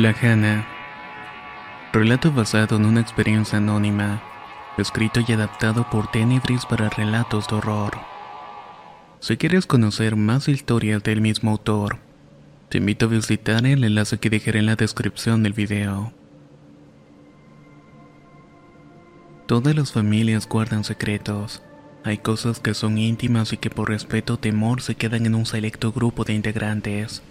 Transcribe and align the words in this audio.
Tlajana. 0.00 0.66
Relato 1.92 2.32
basado 2.32 2.76
en 2.76 2.86
una 2.86 3.02
experiencia 3.02 3.58
anónima, 3.58 4.22
escrito 4.78 5.20
y 5.20 5.30
adaptado 5.30 5.90
por 5.90 6.10
Tenebris 6.10 6.64
para 6.64 6.88
relatos 6.88 7.48
de 7.48 7.56
horror. 7.56 7.98
Si 9.18 9.36
quieres 9.36 9.66
conocer 9.66 10.16
más 10.16 10.48
historias 10.48 11.02
del 11.02 11.20
mismo 11.20 11.50
autor, 11.50 11.98
te 12.70 12.78
invito 12.78 13.04
a 13.04 13.08
visitar 13.10 13.66
el 13.66 13.84
enlace 13.84 14.16
que 14.16 14.30
dejaré 14.30 14.60
en 14.60 14.66
la 14.66 14.76
descripción 14.76 15.42
del 15.42 15.52
video. 15.52 16.14
Todas 19.44 19.76
las 19.76 19.92
familias 19.92 20.48
guardan 20.48 20.84
secretos. 20.84 21.62
Hay 22.04 22.16
cosas 22.16 22.58
que 22.58 22.72
son 22.72 22.96
íntimas 22.96 23.52
y 23.52 23.58
que 23.58 23.68
por 23.68 23.90
respeto 23.90 24.34
o 24.34 24.38
temor 24.38 24.80
se 24.80 24.94
quedan 24.94 25.26
en 25.26 25.34
un 25.34 25.44
selecto 25.44 25.92
grupo 25.92 26.24
de 26.24 26.32
integrantes. 26.32 27.22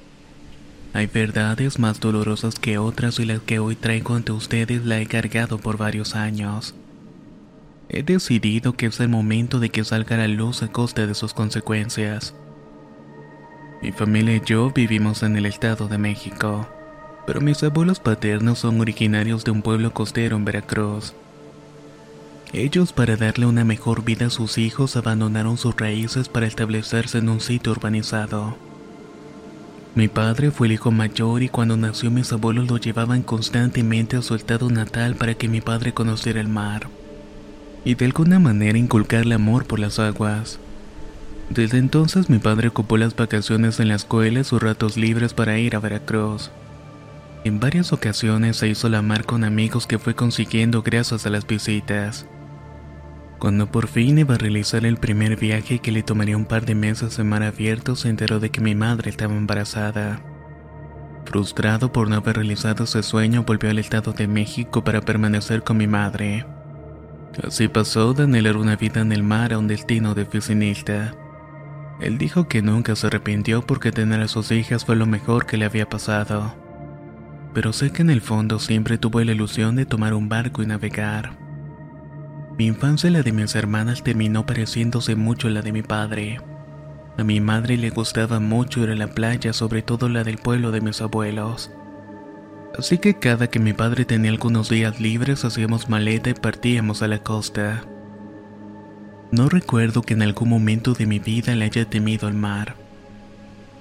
Hay 0.92 1.06
verdades 1.06 1.78
más 1.78 2.00
dolorosas 2.00 2.56
que 2.56 2.80
otras 2.80 3.20
y 3.20 3.26
las 3.26 3.42
que 3.42 3.60
hoy 3.60 3.76
traigo 3.76 4.16
ante 4.16 4.32
ustedes 4.32 4.86
la 4.86 5.00
he 5.00 5.06
cargado 5.06 5.60
por 5.60 5.78
varios 5.78 6.16
años. 6.16 6.74
He 7.90 8.02
decidido 8.02 8.74
que 8.74 8.88
es 8.88 9.00
el 9.00 9.10
momento 9.10 9.60
de 9.60 9.70
que 9.70 9.84
salga 9.84 10.18
la 10.18 10.28
luz 10.28 10.64
a 10.64 10.72
costa 10.72 11.06
de 11.06 11.14
sus 11.14 11.34
consecuencias. 11.34 12.34
Mi 13.82 13.92
familia 13.92 14.36
y 14.36 14.42
yo 14.44 14.72
vivimos 14.72 15.22
en 15.22 15.38
el 15.38 15.46
Estado 15.46 15.88
de 15.88 15.98
México, 15.98 16.68
pero 17.26 17.40
mis 17.40 17.64
abuelos 17.64 18.00
paternos 18.00 18.60
son 18.60 18.82
originarios 18.82 19.44
de 19.44 19.52
un 19.52 19.62
pueblo 19.62 19.94
costero 19.94 20.38
en 20.38 20.46
Veracruz. 20.46 21.14
Ellos 22.52 22.94
para 22.94 23.16
darle 23.16 23.46
una 23.46 23.64
mejor 23.64 24.04
vida 24.04 24.26
a 24.26 24.30
sus 24.32 24.58
hijos 24.58 24.96
abandonaron 24.98 25.58
sus 25.58 25.76
raíces 25.76 26.30
para 26.30 26.48
establecerse 26.48 27.20
en 27.20 27.30
un 27.30 27.42
sitio 27.42 27.72
urbanizado. 27.72 28.58
Mi 29.96 30.08
padre 30.08 30.52
fue 30.52 30.68
el 30.68 30.74
hijo 30.74 30.92
mayor 30.92 31.44
y 31.44 31.50
cuando 31.50 31.76
nació 31.76 32.12
mis 32.12 32.32
abuelos 32.32 32.70
lo 32.70 32.78
llevaban 32.78 33.24
constantemente 33.24 34.18
a 34.18 34.22
su 34.22 34.36
estado 34.36 34.70
natal 34.70 35.16
para 35.16 35.34
que 35.34 35.48
mi 35.48 35.62
padre 35.62 35.94
conociera 35.94 36.40
el 36.40 36.48
mar 36.48 36.88
y 37.84 37.96
de 37.96 38.06
alguna 38.06 38.40
manera 38.40 38.78
inculcarle 38.78 39.36
amor 39.36 39.66
por 39.66 39.80
las 39.80 40.00
aguas. 40.00 40.60
Desde 41.50 41.78
entonces 41.78 42.30
mi 42.30 42.38
padre 42.38 42.68
ocupó 42.68 42.98
las 42.98 43.16
vacaciones 43.16 43.80
en 43.80 43.88
la 43.88 43.96
escuela 43.96 44.42
y 44.42 44.44
sus 44.44 44.62
ratos 44.62 44.98
libres 44.98 45.34
para 45.34 45.58
ir 45.58 45.76
a 45.76 45.80
Veracruz. 45.80 46.52
En 47.44 47.60
varias 47.60 47.94
ocasiones 47.94 48.58
se 48.58 48.68
hizo 48.68 48.90
la 48.90 49.02
mar 49.02 49.26
con 49.26 49.44
amigos 49.44 49.88
que 49.88 49.98
fue 49.98 50.14
consiguiendo 50.14 50.84
gracias 50.84 51.26
a 51.26 51.30
las 51.30 51.48
visitas. 51.48 52.26
Cuando 53.40 53.72
por 53.72 53.88
fin 53.88 54.18
iba 54.18 54.36
a 54.36 54.38
realizar 54.38 54.86
el 54.86 54.98
primer 54.98 55.38
viaje 55.38 55.80
que 55.80 55.94
le 55.94 56.04
tomaría 56.04 56.36
un 56.36 56.44
par 56.44 56.66
de 56.66 56.76
meses 56.76 57.18
en 57.20 57.30
mar 57.30 57.42
abierto, 57.42 57.96
se 57.96 58.10
enteró 58.10 58.42
de 58.42 58.50
que 58.52 58.60
mi 58.60 58.76
madre 58.76 59.10
estaba 59.10 59.34
embarazada. 59.34 60.22
Frustrado 61.24 61.94
por 61.94 62.10
no 62.10 62.18
haber 62.18 62.36
realizado 62.36 62.84
ese 62.84 63.02
sueño, 63.02 63.44
volvió 63.44 63.70
al 63.70 63.80
Estado 63.80 64.12
de 64.12 64.28
México 64.28 64.84
para 64.84 65.00
permanecer 65.00 65.64
con 65.64 65.78
mi 65.78 65.88
madre. 65.88 66.46
Así 67.42 67.70
pasó 67.70 68.14
de 68.14 68.24
anhelar 68.24 68.58
una 68.58 68.76
vida 68.76 69.00
en 69.00 69.14
el 69.14 69.24
mar 69.24 69.54
a 69.54 69.58
un 69.58 69.70
destino 69.70 70.16
de 70.16 70.24
oficinista. 70.24 71.14
Él 72.02 72.18
dijo 72.18 72.50
que 72.50 72.62
nunca 72.62 72.96
se 72.98 73.08
arrepintió 73.08 73.62
porque 73.62 73.94
tener 73.94 74.20
a 74.20 74.28
sus 74.28 74.52
hijas 74.52 74.84
fue 74.84 74.98
lo 74.98 75.06
mejor 75.06 75.46
que 75.46 75.56
le 75.56 75.64
había 75.64 75.88
pasado. 75.88 76.56
Pero 77.54 77.72
sé 77.72 77.92
que 77.92 78.02
en 78.02 78.10
el 78.10 78.22
fondo 78.22 78.60
siempre 78.60 78.98
tuvo 78.98 79.22
la 79.22 79.32
ilusión 79.32 79.78
de 79.78 79.86
tomar 79.86 80.14
un 80.14 80.28
barco 80.28 80.62
y 80.62 80.66
navegar. 80.66 81.49
Mi 82.60 82.66
infancia 82.66 83.10
la 83.10 83.24
de 83.24 83.32
mis 83.32 83.56
hermanas 83.56 84.04
terminó 84.04 84.46
pareciéndose 84.46 85.16
mucho 85.16 85.48
a 85.48 85.52
la 85.52 85.62
de 85.62 85.72
mi 85.72 85.82
padre. 85.82 86.42
A 87.18 87.24
mi 87.24 87.40
madre 87.40 87.78
le 87.78 87.90
gustaba 87.90 88.42
mucho 88.42 88.84
ir 88.84 88.90
a 88.90 88.96
la 88.96 89.08
playa, 89.08 89.54
sobre 89.54 89.82
todo 89.82 90.10
la 90.10 90.26
del 90.26 90.40
pueblo 90.40 90.72
de 90.72 90.82
mis 90.82 91.00
abuelos. 91.00 91.72
Así 92.78 92.98
que 92.98 93.18
cada 93.18 93.48
que 93.48 93.60
mi 93.60 93.72
padre 93.72 94.04
tenía 94.04 94.30
algunos 94.30 94.68
días 94.68 95.00
libres 95.00 95.46
hacíamos 95.46 95.88
maleta 95.88 96.32
y 96.32 96.34
partíamos 96.34 97.02
a 97.02 97.08
la 97.08 97.20
costa. 97.20 97.86
No 99.32 99.48
recuerdo 99.48 100.02
que 100.02 100.16
en 100.16 100.22
algún 100.22 100.50
momento 100.50 100.94
de 100.94 101.06
mi 101.06 101.20
vida 101.20 101.56
le 101.56 101.64
haya 101.64 101.86
temido 101.86 102.28
al 102.28 102.34
mar. 102.34 102.76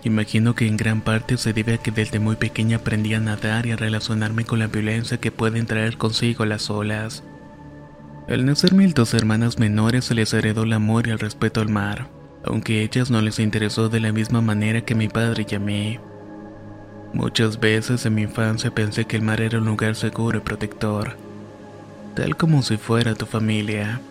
Imagino 0.04 0.54
que 0.54 0.68
en 0.68 0.76
gran 0.76 1.00
parte 1.00 1.36
se 1.36 1.52
debe 1.52 1.74
a 1.74 1.78
que 1.78 1.90
desde 1.90 2.20
muy 2.20 2.36
pequeña 2.36 2.76
aprendí 2.76 3.12
a 3.14 3.18
nadar 3.18 3.66
y 3.66 3.72
a 3.72 3.76
relacionarme 3.76 4.44
con 4.44 4.60
la 4.60 4.68
violencia 4.68 5.18
que 5.18 5.32
pueden 5.32 5.66
traer 5.66 5.96
consigo 5.96 6.44
las 6.44 6.70
olas. 6.70 7.24
Al 8.28 8.44
nacer 8.44 8.74
mis 8.74 8.94
dos 8.94 9.14
hermanas 9.14 9.58
menores 9.58 10.04
se 10.04 10.14
les 10.14 10.34
heredó 10.34 10.64
el 10.64 10.74
amor 10.74 11.06
y 11.06 11.10
el 11.10 11.18
respeto 11.18 11.62
al 11.62 11.70
mar, 11.70 12.08
aunque 12.44 12.82
ellas 12.82 13.10
no 13.10 13.22
les 13.22 13.38
interesó 13.38 13.88
de 13.88 14.00
la 14.00 14.12
misma 14.12 14.42
manera 14.42 14.82
que 14.82 14.94
mi 14.94 15.08
padre 15.08 15.46
y 15.50 15.54
a 15.54 15.58
mí. 15.58 15.98
Muchas 17.14 17.58
veces 17.58 18.04
en 18.04 18.14
mi 18.16 18.22
infancia 18.22 18.70
pensé 18.70 19.06
que 19.06 19.16
el 19.16 19.22
mar 19.22 19.40
era 19.40 19.58
un 19.58 19.64
lugar 19.64 19.96
seguro 19.96 20.36
y 20.36 20.40
protector, 20.42 21.16
tal 22.14 22.36
como 22.36 22.62
si 22.62 22.76
fuera 22.76 23.14
tu 23.14 23.24
familia. 23.24 24.02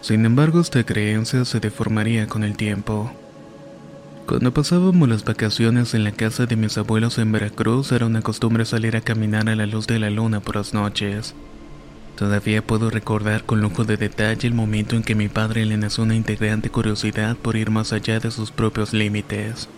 Sin 0.00 0.24
embargo, 0.24 0.60
esta 0.60 0.84
creencia 0.84 1.44
se 1.44 1.58
deformaría 1.58 2.28
con 2.28 2.44
el 2.44 2.56
tiempo. 2.56 3.10
Cuando 4.28 4.54
pasábamos 4.54 5.08
las 5.08 5.24
vacaciones 5.24 5.94
en 5.94 6.04
la 6.04 6.12
casa 6.12 6.46
de 6.46 6.54
mis 6.54 6.78
abuelos 6.78 7.18
en 7.18 7.32
Veracruz, 7.32 7.90
era 7.90 8.06
una 8.06 8.22
costumbre 8.22 8.64
salir 8.64 8.96
a 8.96 9.00
caminar 9.00 9.48
a 9.48 9.56
la 9.56 9.66
luz 9.66 9.88
de 9.88 9.98
la 9.98 10.08
luna 10.08 10.38
por 10.38 10.54
las 10.54 10.72
noches. 10.72 11.34
Todavía 12.16 12.64
puedo 12.64 12.90
recordar 12.90 13.44
con 13.44 13.60
lujo 13.60 13.84
de 13.84 13.96
detalle 13.96 14.46
el 14.46 14.54
momento 14.54 14.96
en 14.96 15.02
que 15.02 15.14
mi 15.14 15.28
padre 15.28 15.64
le 15.64 15.76
nació 15.76 16.04
una 16.04 16.14
integrante 16.14 16.70
curiosidad 16.70 17.36
por 17.36 17.56
ir 17.56 17.70
más 17.70 17.92
allá 17.92 18.20
de 18.20 18.30
sus 18.30 18.50
propios 18.50 18.92
límites. 18.92 19.68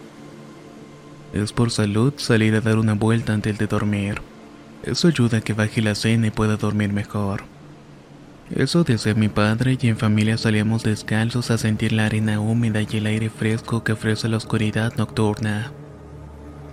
Es 1.33 1.53
por 1.53 1.71
salud 1.71 2.13
salir 2.17 2.55
a 2.55 2.61
dar 2.61 2.79
una 2.79 2.95
vuelta 2.95 3.33
antes 3.33 3.59
de 3.59 3.67
dormir. 3.67 4.21
Eso 4.83 5.09
ayuda 5.09 5.39
a 5.39 5.41
que 5.41 5.53
baje 5.53 5.81
la 5.81 5.95
cena 5.95 6.27
y 6.27 6.31
pueda 6.31 6.57
dormir 6.57 6.93
mejor. 6.93 7.45
Eso 8.55 8.85
decía 8.85 9.15
mi 9.15 9.29
padre 9.29 9.79
y 9.81 9.89
en 9.89 9.97
familia 9.97 10.37
salíamos 10.37 10.83
descalzos 10.83 11.51
a 11.51 11.57
sentir 11.57 11.93
la 11.93 12.07
arena 12.07 12.41
húmeda 12.41 12.83
y 12.83 12.97
el 12.99 13.07
aire 13.07 13.31
fresco 13.31 13.83
que 13.83 13.93
ofrece 13.93 14.29
la 14.29 14.37
oscuridad 14.37 14.93
nocturna. 14.97 15.73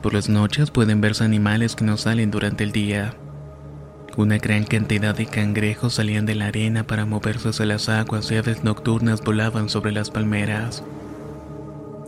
Por 0.02 0.14
las 0.14 0.28
noches 0.28 0.70
pueden 0.70 1.00
verse 1.00 1.24
animales 1.24 1.76
que 1.76 1.86
no 1.86 1.96
salen 1.96 2.30
durante 2.30 2.64
el 2.64 2.72
día. 2.72 3.16
Una 4.18 4.38
gran 4.40 4.66
cantidad 4.66 5.16
de 5.16 5.26
cangrejos 5.26 5.94
salían 5.94 6.26
de 6.26 6.36
la 6.36 6.48
arena 6.48 6.84
para 6.84 7.06
moverse 7.06 7.50
hacia 7.50 7.66
las 7.66 7.88
aguas 7.88 8.30
y 8.30 8.36
aves 8.36 8.62
nocturnas 8.62 9.22
volaban 9.22 9.70
sobre 9.70 9.94
las 9.94 10.12
palmeras. 10.12 10.84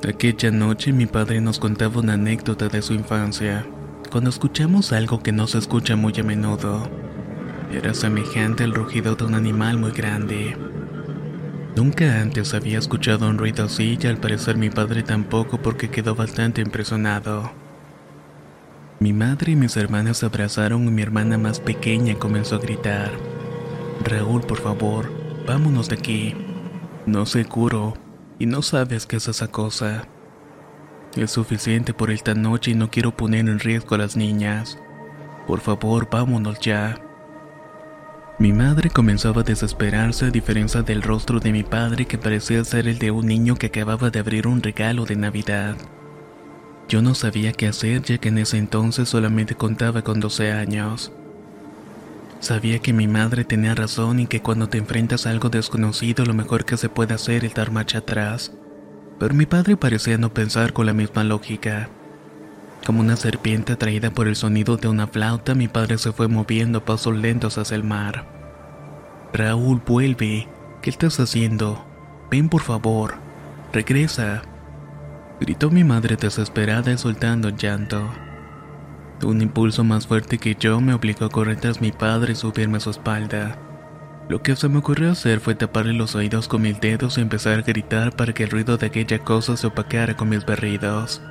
Aquella 0.06 0.52
noche 0.52 0.92
mi 0.92 1.06
padre 1.06 1.40
nos 1.40 1.60
contaba 1.60 2.02
una 2.02 2.14
anécdota 2.14 2.68
de 2.68 2.82
su 2.82 2.94
infancia, 2.94 3.66
cuando 4.12 4.30
escuchamos 4.30 4.92
algo 4.92 5.24
que 5.24 5.32
no 5.32 5.48
se 5.48 5.60
escucha 5.60 5.96
muy 5.96 6.14
a 6.20 6.24
menudo. 6.24 6.90
Era 7.72 7.94
semejante 7.94 8.66
al 8.66 8.74
rugido 8.74 9.16
de 9.16 9.24
un 9.24 9.36
animal 9.36 9.78
muy 9.78 9.92
grande. 9.92 10.58
Nunca 11.78 12.20
antes 12.20 12.54
había 12.54 12.80
escuchado 12.80 13.30
un 13.30 13.38
ruido 13.38 13.64
así 13.64 13.98
y 14.00 14.08
al 14.08 14.18
parecer 14.18 14.58
mi 14.58 14.70
padre 14.70 15.04
tampoco 15.04 15.62
porque 15.62 15.90
quedó 15.90 16.16
bastante 16.16 16.62
impresionado. 16.62 17.63
Mi 19.04 19.12
madre 19.12 19.52
y 19.52 19.56
mis 19.58 19.76
hermanas 19.76 20.20
se 20.20 20.28
abrazaron 20.28 20.88
y 20.88 20.90
mi 20.90 21.02
hermana 21.02 21.38
más 21.38 21.60
pequeña 21.60 22.16
comenzó 22.18 22.56
a 22.56 22.60
gritar. 22.60 23.12
Raúl, 24.02 24.40
por 24.44 24.62
favor, 24.62 25.12
vámonos 25.46 25.90
de 25.90 25.96
aquí. 25.96 26.34
No 27.06 27.26
sé 27.26 27.44
curo 27.44 27.96
y 28.40 28.46
no 28.46 28.62
sabes 28.62 29.06
qué 29.06 29.18
es 29.18 29.28
esa 29.28 29.50
cosa. 29.50 30.08
Es 31.18 31.32
suficiente 31.32 31.94
por 31.94 32.12
esta 32.12 32.34
noche 32.34 32.72
y 32.72 32.76
no 32.76 32.90
quiero 32.90 33.14
poner 33.14 33.50
en 33.50 33.60
riesgo 33.60 33.96
a 33.96 33.98
las 33.98 34.16
niñas. 34.16 34.80
Por 35.48 35.60
favor, 35.60 36.08
vámonos 36.10 36.62
ya. 36.62 36.96
Mi 38.40 38.54
madre 38.54 38.90
comenzaba 38.90 39.42
a 39.42 39.44
desesperarse 39.44 40.28
a 40.28 40.32
diferencia 40.32 40.82
del 40.82 41.02
rostro 41.02 41.42
de 41.42 41.52
mi 41.52 41.64
padre 41.64 42.06
que 42.06 42.18
parecía 42.18 42.64
ser 42.64 42.88
el 42.88 43.00
de 43.00 43.12
un 43.12 43.26
niño 43.26 43.58
que 43.58 43.68
acababa 43.68 44.12
de 44.12 44.20
abrir 44.20 44.48
un 44.48 44.64
regalo 44.64 45.04
de 45.04 45.18
Navidad. 45.18 45.76
Yo 46.88 47.02
no 47.02 47.16
sabía 47.16 47.54
qué 47.54 47.68
hacer 47.68 48.02
ya 48.04 48.18
que 48.18 48.30
en 48.30 48.38
ese 48.38 48.58
entonces 48.58 49.10
solamente 49.10 49.56
contaba 49.56 50.02
con 50.02 50.20
12 50.20 50.52
años. 50.52 51.12
Sabía 52.40 52.80
que 52.80 52.92
mi 52.92 53.08
madre 53.08 53.46
tenía 53.46 53.74
razón 53.74 54.20
y 54.20 54.28
que 54.28 54.42
cuando 54.42 54.68
te 54.68 54.78
enfrentas 54.78 55.26
a 55.26 55.30
algo 55.30 55.50
desconocido 55.50 56.26
lo 56.26 56.34
mejor 56.34 56.66
que 56.66 56.76
se 56.76 56.90
puede 56.90 57.14
hacer 57.14 57.46
es 57.46 57.54
dar 57.54 57.72
marcha 57.72 58.00
atrás. 58.00 58.52
Pero 59.18 59.34
mi 59.34 59.46
padre 59.46 59.78
parecía 59.78 60.18
no 60.18 60.34
pensar 60.34 60.74
con 60.74 60.86
la 60.86 60.94
misma 60.94 61.24
lógica. 61.24 61.90
Como 62.86 63.00
una 63.00 63.16
serpiente 63.16 63.74
atraída 63.74 64.12
por 64.12 64.28
el 64.28 64.36
sonido 64.36 64.76
de 64.76 64.90
una 64.90 65.08
flauta, 65.08 65.56
mi 65.56 65.70
padre 65.70 65.98
se 65.98 66.12
fue 66.12 66.28
moviendo 66.28 66.80
a 66.80 66.86
pasos 66.86 67.16
lentos 67.16 67.58
hacia 67.58 67.76
el 67.76 67.86
mar. 67.86 68.26
Raúl, 69.32 69.82
vuelve. 69.86 70.50
¿Qué 70.82 70.90
estás 70.90 71.20
haciendo? 71.22 71.86
Ven 72.30 72.50
por 72.50 72.62
favor. 72.62 73.16
Regresa. 73.72 74.42
Gritó 75.40 75.72
mi 75.72 75.84
madre 75.84 76.16
desesperada 76.16 76.92
y 76.92 76.98
soltando 76.98 77.50
llanto. 77.50 78.10
Un 79.24 79.42
impulso 79.42 79.84
más 79.84 80.08
fuerte 80.08 80.38
que 80.38 80.56
yo 80.60 80.82
me 80.82 80.94
obligó 80.94 81.26
a 81.26 81.30
correr 81.30 81.60
tras 81.60 81.82
mi 81.82 81.92
padre 81.92 82.34
y 82.34 82.36
subirme 82.36 82.78
a 82.78 82.82
su 82.82 82.90
espalda. 82.90 83.58
Lo 84.30 84.42
que 84.42 84.56
se 84.56 84.70
me 84.70 84.78
ocurrió 84.78 85.12
hacer 85.12 85.40
fue 85.40 85.56
taparle 85.56 85.94
los 85.94 86.16
oídos 86.16 86.48
con 86.48 86.62
mis 86.62 86.80
dedos 86.80 87.18
y 87.18 87.22
empezar 87.22 87.60
a 87.60 87.62
gritar 87.62 88.16
para 88.16 88.34
que 88.34 88.44
el 88.44 88.52
ruido 88.52 88.78
de 88.78 88.88
aquella 88.88 89.20
cosa 89.20 89.58
se 89.58 89.68
opacara 89.68 90.16
con 90.16 90.30
mis 90.30 90.46
berridos. 90.46 91.22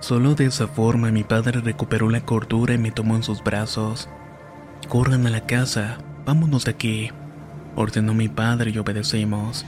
Solo 0.00 0.34
de 0.34 0.46
esa 0.46 0.66
forma 0.66 1.10
mi 1.10 1.24
padre 1.24 1.60
recuperó 1.60 2.10
la 2.10 2.24
cordura 2.24 2.74
y 2.74 2.78
me 2.78 2.90
tomó 2.90 3.16
en 3.16 3.22
sus 3.22 3.42
brazos. 3.42 4.08
Corran 4.88 5.26
a 5.26 5.30
la 5.30 5.46
casa, 5.46 5.98
vámonos 6.26 6.64
de 6.64 6.70
aquí, 6.70 7.10
ordenó 7.76 8.14
mi 8.14 8.28
padre 8.28 8.70
y 8.70 8.78
obedecimos. 8.78 9.64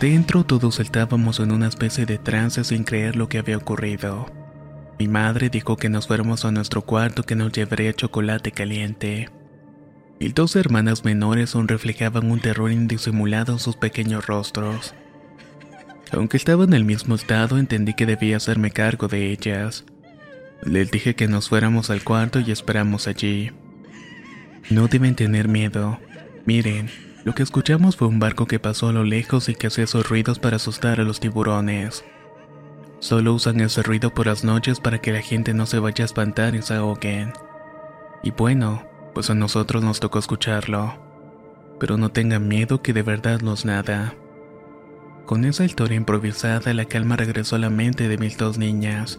Dentro 0.00 0.44
todos 0.44 0.78
estábamos 0.78 1.40
en 1.40 1.52
una 1.52 1.68
especie 1.68 2.04
de 2.04 2.18
trance 2.18 2.62
sin 2.64 2.84
creer 2.84 3.16
lo 3.16 3.30
que 3.30 3.38
había 3.38 3.56
ocurrido. 3.56 4.26
Mi 4.98 5.08
madre 5.08 5.48
dijo 5.48 5.78
que 5.78 5.88
nos 5.88 6.06
fuéramos 6.06 6.44
a 6.44 6.50
nuestro 6.50 6.82
cuarto 6.82 7.22
que 7.22 7.34
nos 7.34 7.50
llevaría 7.52 7.94
chocolate 7.94 8.52
caliente. 8.52 9.30
Mis 10.20 10.34
dos 10.34 10.54
hermanas 10.54 11.02
menores 11.06 11.54
aún 11.54 11.66
reflejaban 11.66 12.30
un 12.30 12.40
terror 12.40 12.70
indisimulado 12.70 13.54
en 13.54 13.58
sus 13.58 13.76
pequeños 13.76 14.26
rostros. 14.26 14.94
Aunque 16.12 16.36
estaba 16.36 16.64
en 16.64 16.74
el 16.74 16.84
mismo 16.84 17.14
estado, 17.14 17.56
entendí 17.56 17.94
que 17.94 18.04
debía 18.04 18.36
hacerme 18.36 18.72
cargo 18.72 19.08
de 19.08 19.32
ellas. 19.32 19.86
Les 20.62 20.90
dije 20.90 21.14
que 21.14 21.26
nos 21.26 21.48
fuéramos 21.48 21.88
al 21.88 22.04
cuarto 22.04 22.40
y 22.40 22.50
esperamos 22.50 23.08
allí. 23.08 23.50
No 24.68 24.88
deben 24.88 25.14
tener 25.14 25.48
miedo. 25.48 25.98
Miren, 26.44 26.90
lo 27.26 27.34
que 27.34 27.42
escuchamos 27.42 27.96
fue 27.96 28.06
un 28.06 28.20
barco 28.20 28.46
que 28.46 28.60
pasó 28.60 28.86
a 28.88 28.92
lo 28.92 29.02
lejos 29.02 29.48
y 29.48 29.56
que 29.56 29.66
hacía 29.66 29.82
esos 29.82 30.08
ruidos 30.08 30.38
para 30.38 30.56
asustar 30.56 31.00
a 31.00 31.02
los 31.02 31.18
tiburones. 31.18 32.04
Solo 33.00 33.34
usan 33.34 33.58
ese 33.58 33.82
ruido 33.82 34.14
por 34.14 34.26
las 34.26 34.44
noches 34.44 34.78
para 34.78 35.00
que 35.00 35.10
la 35.10 35.22
gente 35.22 35.52
no 35.52 35.66
se 35.66 35.80
vaya 35.80 36.04
a 36.04 36.06
espantar 36.06 36.54
y 36.54 36.62
se 36.62 36.74
ahoguen. 36.74 37.32
Y 38.22 38.30
bueno, 38.30 38.86
pues 39.12 39.28
a 39.28 39.34
nosotros 39.34 39.82
nos 39.82 39.98
tocó 39.98 40.20
escucharlo. 40.20 40.94
Pero 41.80 41.96
no 41.96 42.10
tengan 42.12 42.46
miedo 42.46 42.80
que 42.80 42.92
de 42.92 43.02
verdad 43.02 43.40
no 43.40 43.54
es 43.54 43.64
nada. 43.64 44.14
Con 45.24 45.44
esa 45.44 45.64
historia 45.64 45.96
improvisada, 45.96 46.72
la 46.74 46.84
calma 46.84 47.16
regresó 47.16 47.56
a 47.56 47.58
la 47.58 47.70
mente 47.70 48.06
de 48.06 48.18
mis 48.18 48.38
dos 48.38 48.56
niñas. 48.56 49.18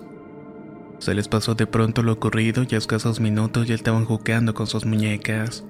Se 0.99 1.13
les 1.13 1.27
pasó 1.27 1.55
de 1.55 1.67
pronto 1.67 2.03
lo 2.03 2.13
ocurrido 2.13 2.63
y 2.69 2.73
a 2.73 2.77
escasos 2.77 3.19
minutos 3.19 3.67
ya 3.67 3.75
estaban 3.75 4.05
jugando 4.05 4.53
con 4.53 4.65
sus 4.65 4.85
muñecas. 4.85 5.65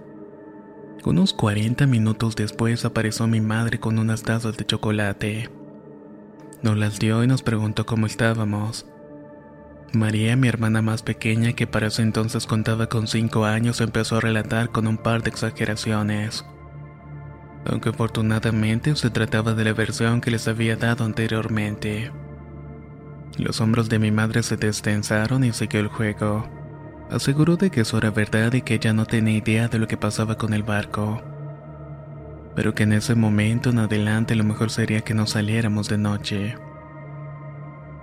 Unos 1.06 1.34
40 1.34 1.88
minutos 1.88 2.36
después 2.36 2.84
apareció 2.86 3.28
mi 3.28 3.42
madre 3.42 3.80
con 3.80 4.00
unas 4.00 4.24
tazas 4.24 4.58
de 4.58 4.66
chocolate. 4.66 5.50
Nos 6.62 6.78
las 6.78 7.00
dio 7.00 7.24
y 7.24 7.28
nos 7.28 7.44
preguntó 7.44 7.86
cómo 7.86 8.06
estábamos. 8.06 8.86
María, 9.94 10.36
mi 10.36 10.48
hermana 10.48 10.82
más 10.82 11.04
pequeña, 11.04 11.54
que 11.54 11.68
para 11.68 11.88
ese 11.88 12.02
entonces 12.02 12.46
contaba 12.46 12.88
con 12.88 13.08
5 13.08 13.46
años, 13.46 13.80
empezó 13.80 14.18
a 14.18 14.22
relatar 14.22 14.70
con 14.70 14.88
un 14.88 14.98
par 14.98 15.24
de 15.24 15.30
exageraciones 15.30 16.44
aunque 17.70 17.90
afortunadamente 17.90 18.96
se 18.96 19.10
trataba 19.10 19.54
de 19.54 19.66
la 19.66 19.74
versión 19.74 20.22
que 20.22 20.32
les 20.32 20.48
había 20.48 20.76
dado 20.76 21.04
anteriormente. 21.04 22.12
Los 23.38 23.62
hombros 23.62 23.90
de 23.90 24.00
mi 24.00 24.12
madre 24.12 24.42
se 24.44 24.58
destensaron 24.58 25.44
y 25.44 25.52
siguió 25.52 25.80
el 25.82 25.88
juego. 25.88 26.48
Aseguró 27.10 27.56
de 27.56 27.70
que 27.70 27.82
eso 27.82 27.98
era 27.98 28.12
verdad 28.12 28.54
y 28.54 28.62
que 28.62 28.76
ella 28.76 28.92
no 28.92 29.06
tenía 29.06 29.38
idea 29.38 29.68
de 29.70 29.80
lo 29.80 29.88
que 29.88 29.96
pasaba 29.96 30.38
con 30.38 30.54
el 30.54 30.64
barco. 30.64 31.22
Pero 32.56 32.76
que 32.76 32.84
en 32.84 32.92
ese 32.94 33.16
momento 33.16 33.70
en 33.70 33.80
adelante 33.80 34.36
lo 34.36 34.44
mejor 34.44 34.70
sería 34.70 35.02
que 35.02 35.14
no 35.14 35.26
saliéramos 35.26 35.88
de 35.88 35.98
noche. 35.98 36.56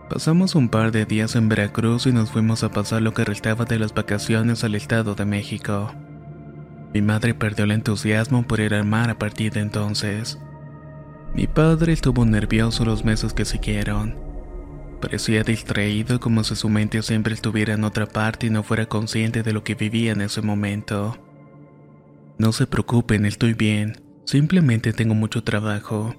Pasamos 0.08 0.54
un 0.54 0.68
par 0.68 0.90
de 0.90 1.04
días 1.04 1.34
en 1.36 1.48
Veracruz 1.48 2.06
y 2.06 2.12
nos 2.12 2.30
fuimos 2.30 2.62
a 2.62 2.70
pasar 2.70 3.02
lo 3.02 3.12
que 3.12 3.24
restaba 3.24 3.64
de 3.64 3.78
las 3.78 3.92
vacaciones 3.92 4.64
al 4.64 4.74
Estado 4.74 5.14
de 5.14 5.24
México. 5.24 5.92
Mi 6.94 7.02
madre 7.02 7.34
perdió 7.34 7.64
el 7.64 7.72
entusiasmo 7.72 8.46
por 8.46 8.60
ir 8.60 8.74
al 8.74 8.84
mar 8.84 9.10
a 9.10 9.18
partir 9.18 9.52
de 9.52 9.60
entonces. 9.60 10.38
Mi 11.34 11.46
padre 11.46 11.92
estuvo 11.92 12.24
nervioso 12.24 12.84
los 12.84 13.04
meses 13.04 13.34
que 13.34 13.44
siguieron. 13.44 14.23
Parecía 15.04 15.44
distraído 15.44 16.18
como 16.18 16.44
si 16.44 16.56
su 16.56 16.70
mente 16.70 17.02
siempre 17.02 17.34
estuviera 17.34 17.74
en 17.74 17.84
otra 17.84 18.06
parte 18.06 18.46
y 18.46 18.50
no 18.50 18.62
fuera 18.62 18.86
consciente 18.86 19.42
de 19.42 19.52
lo 19.52 19.62
que 19.62 19.74
vivía 19.74 20.12
en 20.12 20.22
ese 20.22 20.40
momento. 20.40 21.18
No 22.38 22.52
se 22.52 22.66
preocupen, 22.66 23.26
estoy 23.26 23.52
bien, 23.52 24.02
simplemente 24.24 24.94
tengo 24.94 25.14
mucho 25.14 25.44
trabajo. 25.44 26.14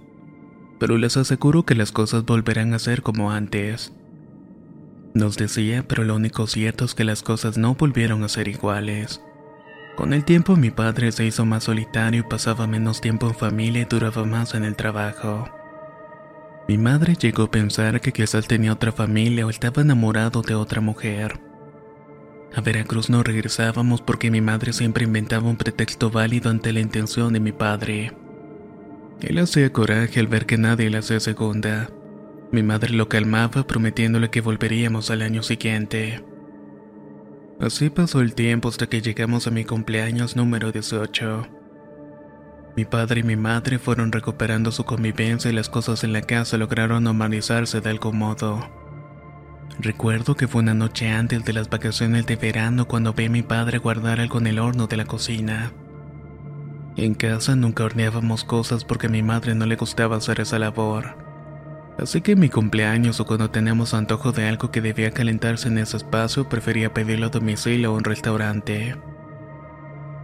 Pero 0.79 0.99
les 0.99 1.17
aseguro 1.17 1.65
que 1.65 1.73
las 1.73 1.91
cosas 1.91 2.25
volverán 2.25 2.75
a 2.75 2.79
ser 2.79 3.01
como 3.01 3.31
antes. 3.31 3.91
Nos 5.15 5.35
decía, 5.35 5.83
pero 5.87 6.03
lo 6.03 6.15
único 6.15 6.45
cierto 6.45 6.85
es 6.85 6.93
que 6.93 7.05
las 7.05 7.23
cosas 7.23 7.57
no 7.57 7.73
volvieron 7.73 8.23
a 8.23 8.29
ser 8.29 8.47
iguales. 8.47 9.19
Con 9.95 10.13
el 10.13 10.23
tiempo 10.25 10.57
mi 10.57 10.69
padre 10.69 11.11
se 11.11 11.25
hizo 11.25 11.43
más 11.43 11.63
solitario 11.63 12.19
y 12.19 12.29
pasaba 12.29 12.67
menos 12.67 13.01
tiempo 13.01 13.25
en 13.29 13.33
familia 13.33 13.81
y 13.81 13.85
duraba 13.85 14.25
más 14.25 14.53
en 14.53 14.63
el 14.63 14.75
trabajo. 14.75 15.49
Mi 16.67 16.79
madre 16.79 17.15
llegó 17.15 17.43
a 17.43 17.51
pensar 17.51 18.01
que 18.01 18.11
quizás 18.11 18.47
tenía 18.47 18.73
otra 18.73 18.91
familia 18.91 19.45
o 19.45 19.49
estaba 19.49 19.83
enamorado 19.83 20.41
de 20.41 20.55
otra 20.55 20.81
mujer. 20.81 21.39
A 22.55 22.61
Veracruz 22.61 23.09
no 23.09 23.21
regresábamos 23.21 24.01
porque 24.01 24.31
mi 24.31 24.41
madre 24.41 24.73
siempre 24.73 25.03
inventaba 25.03 25.47
un 25.47 25.57
pretexto 25.57 26.09
válido 26.09 26.49
ante 26.49 26.73
la 26.73 26.79
intención 26.79 27.33
de 27.33 27.39
mi 27.39 27.51
padre. 27.51 28.13
Él 29.21 29.37
hacía 29.37 29.71
coraje 29.71 30.19
al 30.19 30.27
ver 30.27 30.45
que 30.45 30.57
nadie 30.57 30.89
le 30.89 30.97
hacía 30.97 31.19
segunda. 31.19 31.89
Mi 32.51 32.63
madre 32.63 32.93
lo 32.93 33.09
calmaba 33.09 33.67
prometiéndole 33.67 34.29
que 34.29 34.41
volveríamos 34.41 35.11
al 35.11 35.21
año 35.21 35.43
siguiente. 35.43 36.23
Así 37.59 37.89
pasó 37.89 38.21
el 38.21 38.33
tiempo 38.33 38.69
hasta 38.69 38.87
que 38.87 39.01
llegamos 39.01 39.47
a 39.47 39.51
mi 39.51 39.65
cumpleaños 39.65 40.35
número 40.35 40.71
18. 40.71 41.64
Mi 42.75 42.83
padre 42.83 43.21
y 43.21 43.23
mi 43.23 43.37
madre 43.37 43.79
fueron 43.79 44.11
recuperando 44.11 44.69
su 44.71 44.83
convivencia 44.83 45.49
y 45.49 45.53
las 45.53 45.69
cosas 45.69 46.03
en 46.03 46.11
la 46.11 46.21
casa 46.21 46.57
lograron 46.57 47.05
normalizarse 47.05 47.79
de 47.79 47.89
algún 47.89 48.17
modo. 48.17 48.69
Recuerdo 49.79 50.35
que 50.35 50.49
fue 50.49 50.61
una 50.61 50.73
noche 50.73 51.09
antes 51.09 51.45
de 51.45 51.53
las 51.53 51.69
vacaciones 51.69 52.25
de 52.25 52.35
verano 52.35 52.85
cuando 52.85 53.13
vi 53.13 53.25
a 53.25 53.29
mi 53.29 53.43
padre 53.43 53.77
guardar 53.77 54.19
algo 54.19 54.39
en 54.39 54.47
el 54.47 54.59
horno 54.59 54.87
de 54.87 54.97
la 54.97 55.05
cocina. 55.05 55.71
En 56.97 57.13
casa 57.13 57.55
nunca 57.55 57.85
horneábamos 57.85 58.43
cosas 58.43 58.83
porque 58.83 59.07
a 59.07 59.09
mi 59.09 59.23
madre 59.23 59.55
no 59.55 59.65
le 59.65 59.77
gustaba 59.77 60.17
hacer 60.17 60.41
esa 60.41 60.59
labor. 60.59 61.17
Así 61.97 62.19
que 62.19 62.33
en 62.33 62.39
mi 62.39 62.49
cumpleaños 62.49 63.21
o 63.21 63.25
cuando 63.25 63.51
teníamos 63.51 63.93
antojo 63.93 64.33
de 64.33 64.49
algo 64.49 64.69
que 64.69 64.81
debía 64.81 65.11
calentarse 65.11 65.69
en 65.69 65.77
ese 65.77 65.95
espacio, 65.95 66.49
prefería 66.49 66.93
pedirlo 66.93 67.27
a 67.27 67.29
domicilio 67.29 67.91
o 67.91 67.95
a 67.95 67.97
un 67.97 68.03
restaurante. 68.03 68.95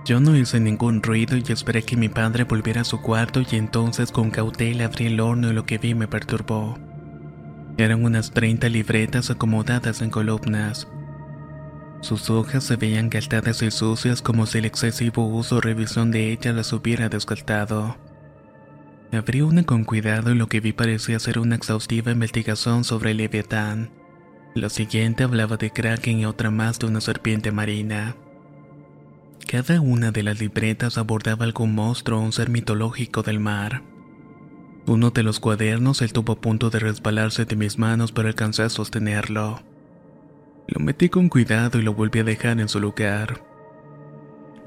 Yo 0.04 0.20
no 0.20 0.36
hice 0.36 0.60
ningún 0.60 1.04
ruido 1.04 1.38
y 1.38 1.44
esperé 1.52 1.84
que 1.84 1.96
mi 1.96 2.10
padre 2.10 2.44
volviera 2.44 2.82
a 2.82 2.86
su 2.86 3.02
cuarto 3.02 3.42
y 3.42 3.56
entonces 3.56 4.12
con 4.12 4.32
cautela 4.32 4.86
abrí 4.86 5.06
el 5.06 5.20
horno 5.20 5.52
y 5.52 5.54
lo 5.54 5.66
que 5.66 5.78
vi 5.78 5.94
me 5.94 6.08
perturbó. 6.08 6.78
Eran 7.78 8.04
unas 8.04 8.32
30 8.32 8.68
libretas 8.70 9.30
acomodadas 9.30 10.02
en 10.02 10.10
columnas. 10.10 10.88
Sus 12.02 12.32
hojas 12.32 12.64
se 12.64 12.78
veían 12.78 13.12
gastadas 13.12 13.62
y 13.62 13.70
sucias 13.70 14.24
como 14.24 14.48
si 14.48 14.58
el 14.58 14.66
excesivo 14.66 15.28
uso 15.28 15.58
o 15.58 15.62
revisión 15.62 16.10
de 16.10 16.32
ellas 16.32 16.56
las 16.56 16.74
hubiera 16.74 17.08
desgastado. 17.08 17.96
Abrí 19.12 19.42
una 19.42 19.64
con 19.64 19.84
cuidado 19.84 20.32
y 20.32 20.36
lo 20.36 20.48
que 20.48 20.62
vi 20.62 20.74
parecía 20.74 21.20
ser 21.20 21.38
una 21.38 21.56
exhaustiva 21.56 22.12
investigación 22.12 22.86
sobre 22.86 23.12
el 23.12 23.18
Leviatán. 23.18 23.92
La 24.56 24.70
siguiente 24.70 25.24
hablaba 25.24 25.58
de 25.58 25.70
Kraken 25.70 26.20
y 26.20 26.26
otra 26.26 26.50
más 26.50 26.80
de 26.80 26.88
una 26.88 27.02
serpiente 27.02 27.52
marina. 27.52 28.16
Cada 29.48 29.82
una 29.82 30.12
de 30.12 30.24
las 30.24 30.40
libretas 30.40 30.98
abordaba 30.98 31.46
algún 31.46 31.76
monstruo 31.76 32.20
o 32.20 32.24
un 32.24 32.32
ser 32.32 32.50
mitológico 32.50 33.22
del 33.22 33.40
mar. 33.40 33.84
Uno 34.88 35.12
de 35.12 35.24
los 35.24 35.40
cuadernos 35.40 36.02
estuvo 36.02 36.34
a 36.34 36.42
punto 36.42 36.70
de 36.70 36.80
resbalarse 36.80 37.46
de 37.46 37.56
mis 37.56 37.78
manos 37.78 38.12
pero 38.12 38.28
alcancé 38.28 38.64
a 38.64 38.70
sostenerlo. 38.70 39.62
Lo 40.68 40.84
metí 40.84 41.10
con 41.10 41.30
cuidado 41.30 41.80
y 41.80 41.82
lo 41.82 41.94
volví 41.94 42.20
a 42.20 42.24
dejar 42.24 42.60
en 42.60 42.70
su 42.70 42.80
lugar. 42.80 43.44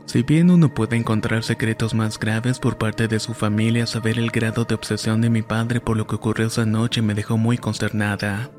Si 0.07 0.23
bien 0.23 0.51
uno 0.51 0.73
puede 0.73 0.97
encontrar 0.97 1.43
secretos 1.43 1.95
más 1.95 2.19
graves 2.19 2.59
por 2.59 2.77
parte 2.77 3.09
de 3.09 3.19
su 3.21 3.33
familia, 3.33 3.87
saber 3.87 4.19
el 4.19 4.31
grado 4.31 4.65
de 4.65 4.75
obsesión 4.75 5.23
de 5.23 5.31
mi 5.31 5.43
padre 5.43 5.81
por 5.81 5.97
lo 5.97 6.07
que 6.07 6.17
ocurrió 6.17 6.47
esa 6.47 6.67
noche 6.67 7.01
me 7.01 7.15
dejó 7.15 7.39
muy 7.39 7.57
consternada. 7.57 8.51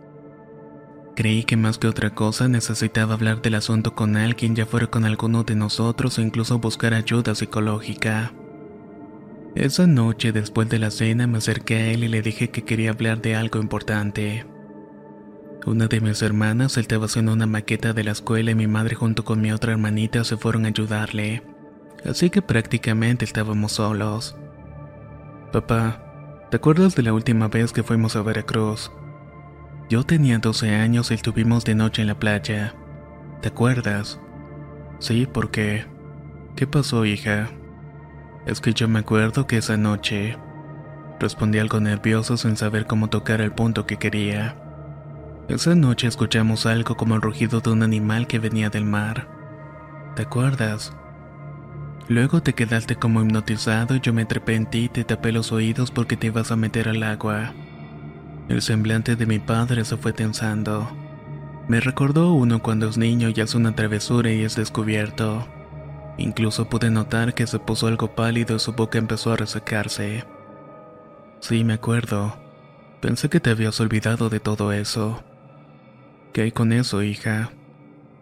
Creí 1.16 1.46
que 1.46 1.56
más 1.56 1.78
que 1.78 1.88
otra 1.88 2.10
cosa 2.14 2.50
necesitaba 2.50 3.14
hablar 3.14 3.42
del 3.42 3.56
asunto 3.56 3.96
con 3.96 4.18
alguien, 4.18 4.54
ya 4.54 4.66
fuera 4.66 4.88
con 4.88 5.06
alguno 5.06 5.44
de 5.44 5.56
nosotros 5.56 6.18
o 6.18 6.22
incluso 6.22 6.60
buscar 6.60 6.94
ayuda 6.94 7.36
psicológica. 7.36 8.34
Esa 9.56 9.88
noche, 9.88 10.34
después 10.34 10.68
de 10.68 10.80
la 10.80 10.92
cena, 10.92 11.28
me 11.28 11.38
acerqué 11.38 11.76
a 11.76 11.92
él 11.92 12.04
y 12.04 12.10
le 12.10 12.22
dije 12.22 12.50
que 12.50 12.66
quería 12.66 12.90
hablar 12.90 13.22
de 13.22 13.38
algo 13.38 13.62
importante. 13.62 14.46
Una 15.66 15.88
de 15.88 16.02
mis 16.02 16.22
hermanas 16.22 16.78
estaba 16.78 17.06
haciendo 17.06 17.32
una 17.32 17.48
maqueta 17.48 17.94
de 17.94 18.04
la 18.04 18.12
escuela 18.12 18.52
y 18.52 18.56
mi 18.56 18.68
madre 18.68 18.96
junto 18.96 19.24
con 19.24 19.40
mi 19.40 19.54
otra 19.54 19.72
hermanita 19.72 20.26
se 20.26 20.36
fueron 20.36 20.66
a 20.66 20.68
ayudarle. 20.68 21.44
Así 22.04 22.30
que 22.30 22.42
prácticamente 22.42 23.24
estábamos 23.24 23.72
solos. 23.72 24.36
Papá, 25.54 26.48
¿te 26.52 26.58
acuerdas 26.58 26.94
de 26.96 27.04
la 27.04 27.14
última 27.14 27.48
vez 27.48 27.72
que 27.72 27.84
fuimos 27.84 28.18
a 28.18 28.22
Veracruz? 28.22 28.92
Yo 29.88 30.04
tenía 30.04 30.40
12 30.40 30.76
años 30.76 31.12
y 31.12 31.14
estuvimos 31.14 31.64
de 31.64 31.76
noche 31.76 32.02
en 32.02 32.08
la 32.08 32.20
playa. 32.20 32.74
¿Te 33.42 33.50
acuerdas? 33.50 34.20
Sí, 34.98 35.28
¿por 35.28 35.52
qué? 35.52 35.86
¿Qué 36.56 36.66
pasó, 36.66 37.06
hija? 37.06 37.50
Es 38.48 38.62
que 38.62 38.74
yo 38.74 38.88
me 38.88 39.00
acuerdo 39.00 39.46
que 39.46 39.58
esa 39.58 39.78
noche... 39.78 40.38
Respondí 41.20 41.60
algo 41.60 41.80
nervioso 41.80 42.36
sin 42.36 42.58
saber 42.58 42.88
cómo 42.88 43.10
tocar 43.10 43.42
el 43.42 43.52
punto 43.52 43.86
que 43.86 43.98
quería. 43.98 44.56
Esa 45.48 45.76
noche 45.76 46.08
escuchamos 46.08 46.66
algo 46.66 46.98
como 46.98 47.16
el 47.16 47.22
rugido 47.22 47.62
de 47.62 47.70
un 47.70 47.84
animal 47.84 48.26
que 48.28 48.40
venía 48.40 48.70
del 48.70 48.86
mar. 48.86 49.28
¿Te 50.16 50.24
acuerdas? 50.24 50.94
Luego 52.08 52.42
te 52.42 52.54
quedaste 52.54 52.96
como 52.96 53.22
hipnotizado 53.22 53.96
y 53.96 54.00
yo 54.00 54.14
me 54.14 54.26
trepé 54.26 54.56
en 54.56 54.66
ti 54.66 54.86
y 54.86 54.90
te 54.90 55.04
tapé 55.04 55.32
los 55.32 55.52
oídos 55.52 55.92
porque 55.92 56.18
te 56.18 56.28
ibas 56.28 56.52
a 56.52 56.56
meter 56.56 56.90
al 56.90 57.04
agua. 57.04 57.54
El 58.48 58.62
semblante 58.62 59.16
de 59.16 59.26
mi 59.26 59.40
padre 59.40 59.86
se 59.86 59.98
fue 59.98 60.14
tensando. 60.14 60.88
Me 61.68 61.80
recordó 61.80 62.34
uno 62.34 62.62
cuando 62.62 62.88
es 62.88 62.98
niño 62.98 63.30
y 63.36 63.42
hace 63.42 63.58
una 63.58 63.76
travesura 63.76 64.32
y 64.32 64.44
es 64.44 64.56
descubierto. 64.56 65.48
Incluso 66.18 66.70
pude 66.70 66.92
notar 66.92 67.34
que 67.34 67.48
se 67.48 67.58
puso 67.58 67.88
algo 67.88 68.14
pálido 68.14 68.56
y 68.56 68.60
su 68.60 68.74
boca 68.74 69.00
empezó 69.00 69.34
a 69.34 69.38
resecarse. 69.38 70.26
Sí, 71.40 71.64
me 71.64 71.74
acuerdo. 71.74 72.38
Pensé 73.02 73.30
que 73.30 73.40
te 73.40 73.50
habías 73.50 73.80
olvidado 73.80 74.30
de 74.30 74.40
todo 74.40 74.72
eso. 74.72 75.24
¿Qué 76.32 76.44
hay 76.44 76.52
con 76.52 76.72
eso, 76.72 77.02
hija? 77.02 77.52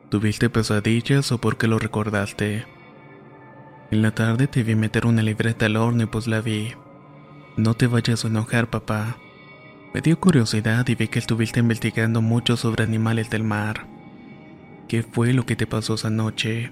¿Tuviste 0.09 0.49
pesadillas 0.49 1.31
o 1.31 1.37
por 1.39 1.57
qué 1.57 1.67
lo 1.67 1.79
recordaste? 1.79 2.65
En 3.91 4.01
la 4.01 4.11
tarde 4.11 4.47
te 4.47 4.63
vi 4.63 4.75
meter 4.75 5.05
una 5.05 5.21
libreta 5.21 5.65
al 5.65 5.75
horno 5.75 6.03
y 6.03 6.05
pues 6.05 6.27
la 6.27 6.39
vi. 6.39 6.73
No 7.57 7.73
te 7.73 7.87
vayas 7.87 8.23
a 8.23 8.27
enojar, 8.27 8.69
papá. 8.69 9.17
Me 9.93 10.01
dio 10.01 10.19
curiosidad 10.19 10.87
y 10.87 10.95
vi 10.95 11.07
que 11.07 11.19
estuviste 11.19 11.59
investigando 11.59 12.23
mucho 12.23 12.57
sobre 12.57 12.83
animales 12.83 13.29
del 13.29 13.43
mar. 13.43 13.85
¿Qué 14.87 15.03
fue 15.03 15.33
lo 15.33 15.45
que 15.45 15.55
te 15.55 15.67
pasó 15.67 15.93
esa 15.93 16.09
noche? 16.09 16.71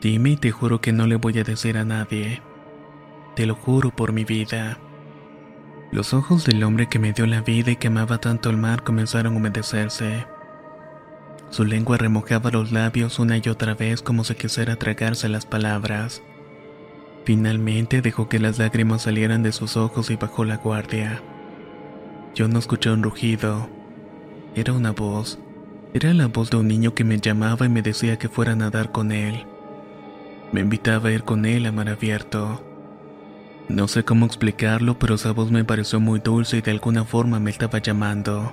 Dime 0.00 0.30
y 0.30 0.36
te 0.36 0.50
juro 0.50 0.80
que 0.80 0.92
no 0.92 1.06
le 1.06 1.14
voy 1.14 1.38
a 1.38 1.44
decir 1.44 1.78
a 1.78 1.84
nadie. 1.84 2.42
Te 3.36 3.46
lo 3.46 3.54
juro 3.54 3.94
por 3.94 4.12
mi 4.12 4.24
vida. 4.24 4.78
Los 5.92 6.14
ojos 6.14 6.44
del 6.44 6.64
hombre 6.64 6.88
que 6.88 6.98
me 6.98 7.12
dio 7.12 7.26
la 7.26 7.42
vida 7.42 7.70
y 7.70 7.76
que 7.76 7.86
amaba 7.86 8.18
tanto 8.18 8.50
el 8.50 8.56
mar 8.56 8.82
comenzaron 8.82 9.34
a 9.34 9.36
humedecerse. 9.36 10.26
Su 11.50 11.64
lengua 11.64 11.96
remojaba 11.96 12.50
los 12.50 12.72
labios 12.72 13.20
una 13.20 13.36
y 13.36 13.48
otra 13.48 13.74
vez 13.74 14.02
como 14.02 14.24
si 14.24 14.34
quisiera 14.34 14.74
tragarse 14.74 15.28
las 15.28 15.46
palabras. 15.46 16.24
Finalmente 17.24 18.02
dejó 18.02 18.28
que 18.28 18.40
las 18.40 18.58
lágrimas 18.58 19.02
salieran 19.02 19.44
de 19.44 19.52
sus 19.52 19.76
ojos 19.76 20.10
y 20.10 20.16
bajó 20.16 20.44
la 20.44 20.56
guardia. 20.56 21.22
Yo 22.36 22.48
no 22.48 22.58
escuché 22.58 22.90
un 22.90 23.02
rugido. 23.02 23.66
Era 24.54 24.74
una 24.74 24.92
voz. 24.92 25.38
Era 25.94 26.12
la 26.12 26.26
voz 26.26 26.50
de 26.50 26.58
un 26.58 26.68
niño 26.68 26.92
que 26.92 27.02
me 27.02 27.18
llamaba 27.18 27.64
y 27.64 27.70
me 27.70 27.80
decía 27.80 28.18
que 28.18 28.28
fuera 28.28 28.52
a 28.52 28.56
nadar 28.56 28.92
con 28.92 29.10
él. 29.10 29.46
Me 30.52 30.60
invitaba 30.60 31.08
a 31.08 31.12
ir 31.12 31.22
con 31.22 31.46
él 31.46 31.64
a 31.64 31.72
mar 31.72 31.88
abierto. 31.88 32.62
No 33.70 33.88
sé 33.88 34.04
cómo 34.04 34.26
explicarlo, 34.26 34.98
pero 34.98 35.14
esa 35.14 35.32
voz 35.32 35.50
me 35.50 35.64
pareció 35.64 35.98
muy 35.98 36.20
dulce 36.20 36.58
y 36.58 36.60
de 36.60 36.72
alguna 36.72 37.04
forma 37.04 37.40
me 37.40 37.50
estaba 37.50 37.78
llamando. 37.78 38.52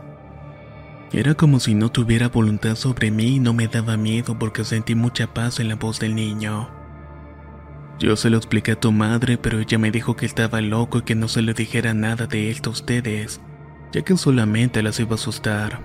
Era 1.12 1.34
como 1.34 1.60
si 1.60 1.75
no 1.75 1.92
tuviera 1.92 2.30
voluntad 2.30 2.75
sobre 2.75 3.12
mí 3.12 3.36
y 3.36 3.40
no 3.42 3.54
me 3.54 3.68
daba 3.68 3.98
miedo 3.98 4.40
porque 4.40 4.63
sentí 4.63 4.96
mucha 4.96 5.34
paz 5.34 5.60
en 5.60 5.68
la 5.68 5.75
voz 5.75 6.00
del 6.00 6.16
niño. 6.16 6.70
Yo 8.00 8.16
se 8.16 8.30
lo 8.30 8.38
expliqué 8.38 8.72
a 8.72 8.80
tu 8.80 8.94
madre, 8.94 9.38
pero 9.38 9.60
ella 9.60 9.78
me 9.78 9.92
dijo 9.92 10.16
que 10.16 10.25
estaba 10.25 10.62
loco 10.62 11.00
y 11.00 11.02
que 11.02 11.16
no 11.16 11.28
se 11.28 11.42
le 11.42 11.54
dijera 11.54 11.94
nada 11.94 12.28
de 12.28 12.50
esto 12.50 12.70
a 12.70 12.74
ustedes, 12.74 13.42
ya 13.94 14.02
que 14.02 14.18
solamente 14.18 14.84
las 14.84 15.00
iba 15.00 15.12
a 15.12 15.16
asustar. 15.16 15.80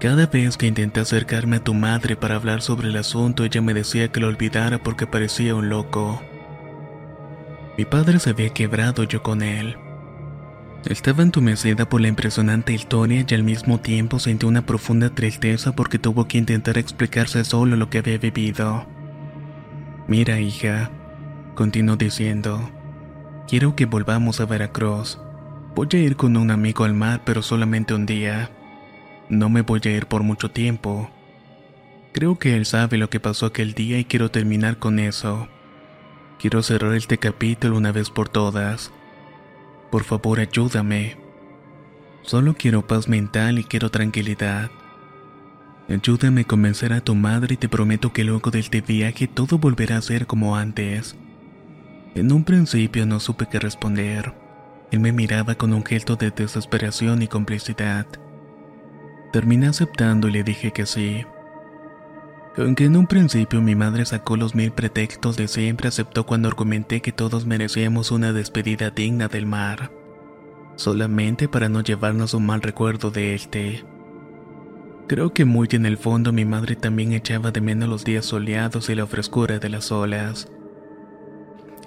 Cada 0.00 0.26
vez 0.26 0.56
que 0.56 0.66
intenté 0.66 0.98
acercarme 0.98 1.56
a 1.56 1.64
tu 1.64 1.74
madre 1.74 2.16
para 2.16 2.34
hablar 2.34 2.60
sobre 2.60 2.88
el 2.88 2.96
asunto, 2.96 3.44
ella 3.44 3.62
me 3.62 3.74
decía 3.74 4.10
que 4.10 4.18
lo 4.18 4.26
olvidara 4.26 4.78
porque 4.78 5.06
parecía 5.06 5.54
un 5.54 5.68
loco. 5.68 6.20
Mi 7.78 7.84
padre 7.84 8.18
se 8.18 8.30
había 8.30 8.48
quebrado 8.48 9.04
yo 9.04 9.22
con 9.22 9.42
él. 9.42 9.76
Estaba 10.86 11.22
entumecida 11.22 11.88
por 11.88 12.00
la 12.00 12.08
impresionante 12.08 12.72
historia 12.72 13.24
y 13.28 13.34
al 13.34 13.44
mismo 13.44 13.78
tiempo 13.78 14.18
sentí 14.18 14.46
una 14.46 14.66
profunda 14.66 15.10
tristeza 15.10 15.76
porque 15.76 16.00
tuvo 16.00 16.26
que 16.26 16.38
intentar 16.38 16.78
explicarse 16.78 17.44
solo 17.44 17.76
lo 17.76 17.88
que 17.88 17.98
había 17.98 18.18
vivido. 18.18 18.86
Mira, 20.08 20.40
hija, 20.40 20.90
continuó 21.54 21.94
diciendo, 21.94 22.68
quiero 23.46 23.76
que 23.76 23.86
volvamos 23.86 24.40
a 24.40 24.46
Veracruz. 24.46 25.20
Voy 25.74 25.88
a 25.92 25.96
ir 25.96 26.16
con 26.16 26.36
un 26.36 26.50
amigo 26.50 26.84
al 26.84 26.92
mar, 26.92 27.22
pero 27.24 27.40
solamente 27.40 27.94
un 27.94 28.04
día. 28.04 28.50
No 29.30 29.48
me 29.48 29.62
voy 29.62 29.80
a 29.84 29.88
ir 29.88 30.06
por 30.06 30.22
mucho 30.22 30.50
tiempo. 30.50 31.10
Creo 32.12 32.38
que 32.38 32.56
él 32.56 32.66
sabe 32.66 32.98
lo 32.98 33.08
que 33.08 33.20
pasó 33.20 33.46
aquel 33.46 33.72
día 33.72 33.98
y 33.98 34.04
quiero 34.04 34.30
terminar 34.30 34.76
con 34.76 34.98
eso. 34.98 35.48
Quiero 36.38 36.62
cerrar 36.62 36.94
este 36.94 37.16
capítulo 37.16 37.78
una 37.78 37.90
vez 37.90 38.10
por 38.10 38.28
todas. 38.28 38.92
Por 39.90 40.04
favor, 40.04 40.40
ayúdame. 40.40 41.16
Solo 42.20 42.52
quiero 42.52 42.86
paz 42.86 43.08
mental 43.08 43.58
y 43.58 43.64
quiero 43.64 43.90
tranquilidad. 43.90 44.70
Ayúdame 45.88 46.42
a 46.42 46.44
convencer 46.44 46.92
a 46.92 47.00
tu 47.00 47.14
madre 47.14 47.54
y 47.54 47.56
te 47.56 47.70
prometo 47.70 48.12
que 48.12 48.24
luego 48.24 48.50
de 48.50 48.58
este 48.58 48.82
viaje 48.82 49.26
todo 49.26 49.56
volverá 49.56 49.96
a 49.96 50.02
ser 50.02 50.26
como 50.26 50.54
antes. 50.54 51.16
En 52.14 52.30
un 52.30 52.44
principio 52.44 53.06
no 53.06 53.20
supe 53.20 53.46
qué 53.50 53.58
responder. 53.58 54.41
Él 54.92 55.00
me 55.00 55.10
miraba 55.10 55.54
con 55.54 55.72
un 55.72 55.84
gesto 55.84 56.16
de 56.16 56.30
desesperación 56.30 57.22
y 57.22 57.26
complicidad. 57.26 58.06
Terminé 59.32 59.68
aceptando 59.68 60.28
y 60.28 60.32
le 60.32 60.44
dije 60.44 60.70
que 60.70 60.84
sí. 60.84 61.24
Aunque 62.58 62.84
en 62.84 62.96
un 62.98 63.06
principio 63.06 63.62
mi 63.62 63.74
madre 63.74 64.04
sacó 64.04 64.36
los 64.36 64.54
mil 64.54 64.70
pretextos 64.70 65.38
de 65.38 65.48
siempre, 65.48 65.88
aceptó 65.88 66.26
cuando 66.26 66.48
argumenté 66.48 67.00
que 67.00 67.10
todos 67.10 67.46
merecíamos 67.46 68.10
una 68.10 68.34
despedida 68.34 68.90
digna 68.90 69.28
del 69.28 69.46
mar, 69.46 69.90
solamente 70.76 71.48
para 71.48 71.70
no 71.70 71.80
llevarnos 71.80 72.34
un 72.34 72.44
mal 72.44 72.60
recuerdo 72.60 73.10
de 73.10 73.34
este. 73.34 73.86
Creo 75.08 75.32
que 75.32 75.46
muy 75.46 75.68
en 75.72 75.86
el 75.86 75.96
fondo 75.96 76.34
mi 76.34 76.44
madre 76.44 76.76
también 76.76 77.14
echaba 77.14 77.50
de 77.50 77.62
menos 77.62 77.88
los 77.88 78.04
días 78.04 78.26
soleados 78.26 78.90
y 78.90 78.94
la 78.94 79.06
frescura 79.06 79.58
de 79.58 79.70
las 79.70 79.90
olas. 79.90 80.52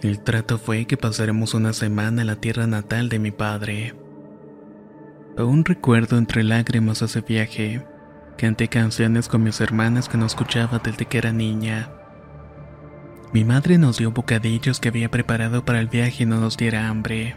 El 0.05 0.19
trato 0.19 0.59
fue 0.59 0.85
que 0.85 0.97
pasaremos 0.97 1.55
una 1.55 1.73
semana 1.73 2.21
en 2.21 2.27
la 2.27 2.35
tierra 2.35 2.67
natal 2.67 3.09
de 3.09 3.17
mi 3.17 3.31
padre. 3.31 3.95
Aún 5.35 5.65
recuerdo 5.65 6.19
entre 6.19 6.43
lágrimas 6.43 7.01
ese 7.01 7.21
viaje 7.21 7.83
Canté 8.37 8.67
canciones 8.67 9.27
con 9.27 9.41
mis 9.41 9.59
hermanas 9.61 10.07
que 10.07 10.19
no 10.19 10.27
escuchaba 10.27 10.77
desde 10.77 11.07
que 11.07 11.17
era 11.17 11.31
niña. 11.31 11.89
Mi 13.33 13.43
madre 13.45 13.79
nos 13.79 13.97
dio 13.97 14.11
bocadillos 14.11 14.79
que 14.79 14.89
había 14.89 15.09
preparado 15.09 15.65
para 15.65 15.79
el 15.79 15.87
viaje 15.87 16.21
y 16.21 16.25
no 16.27 16.39
nos 16.39 16.55
diera 16.55 16.87
hambre. 16.87 17.35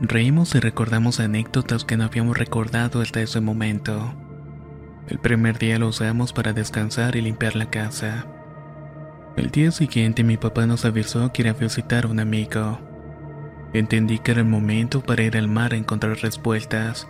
Reímos 0.00 0.54
y 0.54 0.60
recordamos 0.60 1.18
anécdotas 1.18 1.84
que 1.84 1.96
no 1.96 2.04
habíamos 2.04 2.38
recordado 2.38 3.00
hasta 3.00 3.22
ese 3.22 3.40
momento. 3.40 4.14
El 5.08 5.18
primer 5.18 5.58
día 5.58 5.80
lo 5.80 5.88
usamos 5.88 6.32
para 6.32 6.52
descansar 6.52 7.16
y 7.16 7.22
limpiar 7.22 7.56
la 7.56 7.70
casa. 7.70 8.35
El 9.36 9.50
día 9.50 9.70
siguiente 9.70 10.24
mi 10.24 10.38
papá 10.38 10.64
nos 10.64 10.86
avisó 10.86 11.30
que 11.30 11.42
iba 11.42 11.50
a 11.50 11.54
visitar 11.54 12.06
a 12.06 12.08
un 12.08 12.20
amigo. 12.20 12.80
Entendí 13.74 14.18
que 14.18 14.30
era 14.30 14.40
el 14.40 14.46
momento 14.46 15.02
para 15.02 15.24
ir 15.24 15.36
al 15.36 15.46
mar 15.46 15.74
a 15.74 15.76
encontrar 15.76 16.16
respuestas. 16.16 17.06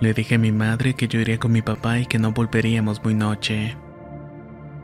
Le 0.00 0.12
dije 0.12 0.34
a 0.34 0.38
mi 0.38 0.52
madre 0.52 0.92
que 0.92 1.08
yo 1.08 1.18
iría 1.18 1.38
con 1.38 1.50
mi 1.52 1.62
papá 1.62 1.98
y 1.98 2.04
que 2.04 2.18
no 2.18 2.32
volveríamos 2.32 3.02
muy 3.02 3.14
noche. 3.14 3.74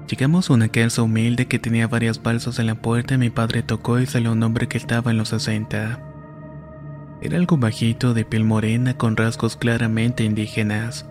Llegamos 0.08 0.48
a 0.48 0.54
una 0.54 0.68
casa 0.68 1.02
humilde 1.02 1.46
que 1.46 1.58
tenía 1.58 1.88
varias 1.88 2.22
balsas 2.22 2.58
en 2.58 2.68
la 2.68 2.74
puerta 2.74 3.14
y 3.14 3.18
mi 3.18 3.28
padre 3.28 3.62
tocó 3.62 3.98
y 3.98 4.06
salió 4.06 4.32
un 4.32 4.42
hombre 4.42 4.66
que 4.66 4.78
estaba 4.78 5.10
en 5.10 5.18
los 5.18 5.28
60. 5.28 6.00
Era 7.20 7.36
algo 7.36 7.58
bajito, 7.58 8.14
de 8.14 8.24
piel 8.24 8.44
morena, 8.44 8.96
con 8.96 9.18
rasgos 9.18 9.56
claramente 9.56 10.24
indígenas. 10.24 11.06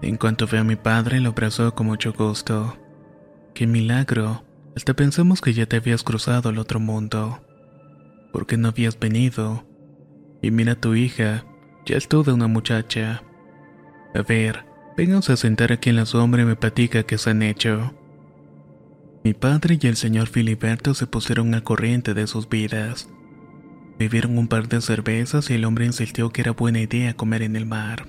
En 0.00 0.16
cuanto 0.16 0.46
veo 0.46 0.62
a 0.62 0.64
mi 0.64 0.76
padre, 0.76 1.20
lo 1.20 1.30
abrazó 1.30 1.74
con 1.74 1.88
mucho 1.88 2.14
gusto. 2.14 2.78
¡Qué 3.54 3.68
milagro! 3.68 4.44
Hasta 4.74 4.94
pensamos 4.94 5.40
que 5.40 5.52
ya 5.52 5.66
te 5.66 5.76
habías 5.76 6.02
cruzado 6.02 6.48
al 6.48 6.58
otro 6.58 6.80
mundo. 6.80 7.40
¿Por 8.32 8.46
qué 8.46 8.56
no 8.56 8.66
habías 8.66 8.98
venido? 8.98 9.64
Y 10.42 10.50
mira 10.50 10.74
tu 10.74 10.96
hija, 10.96 11.44
ya 11.86 11.96
es 11.96 12.08
toda 12.08 12.34
una 12.34 12.48
muchacha. 12.48 13.22
A 14.12 14.22
ver, 14.22 14.66
vénganse 14.96 15.32
a 15.32 15.36
sentar 15.36 15.70
aquí 15.70 15.90
en 15.90 15.96
la 15.96 16.06
sombra 16.06 16.42
y 16.42 16.46
me 16.46 16.56
platica 16.56 17.04
qué 17.04 17.16
se 17.16 17.30
han 17.30 17.42
hecho. 17.42 17.94
Mi 19.22 19.34
padre 19.34 19.78
y 19.80 19.86
el 19.86 19.96
señor 19.96 20.26
Filiberto 20.26 20.92
se 20.92 21.06
pusieron 21.06 21.54
al 21.54 21.62
corriente 21.62 22.12
de 22.12 22.26
sus 22.26 22.48
vidas. 22.48 23.08
Bebieron 24.00 24.36
un 24.36 24.48
par 24.48 24.68
de 24.68 24.80
cervezas 24.80 25.48
y 25.50 25.54
el 25.54 25.64
hombre 25.64 25.86
insistió 25.86 26.30
que 26.30 26.40
era 26.40 26.50
buena 26.50 26.80
idea 26.80 27.14
comer 27.14 27.42
en 27.42 27.54
el 27.54 27.66
mar. 27.66 28.08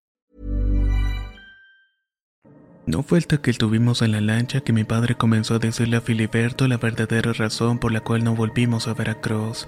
No 2.85 3.03
fue 3.03 3.19
hasta 3.19 3.37
que 3.37 3.51
estuvimos 3.51 4.01
en 4.01 4.11
la 4.11 4.21
lancha 4.21 4.61
que 4.61 4.73
mi 4.73 4.83
padre 4.83 5.15
comenzó 5.15 5.55
a 5.55 5.59
decirle 5.59 5.97
a 5.97 6.01
Filiberto 6.01 6.67
la 6.67 6.77
verdadera 6.77 7.31
razón 7.31 7.77
por 7.77 7.91
la 7.91 8.01
cual 8.01 8.23
no 8.23 8.35
volvimos 8.35 8.87
a 8.87 8.93
Veracruz. 8.93 9.67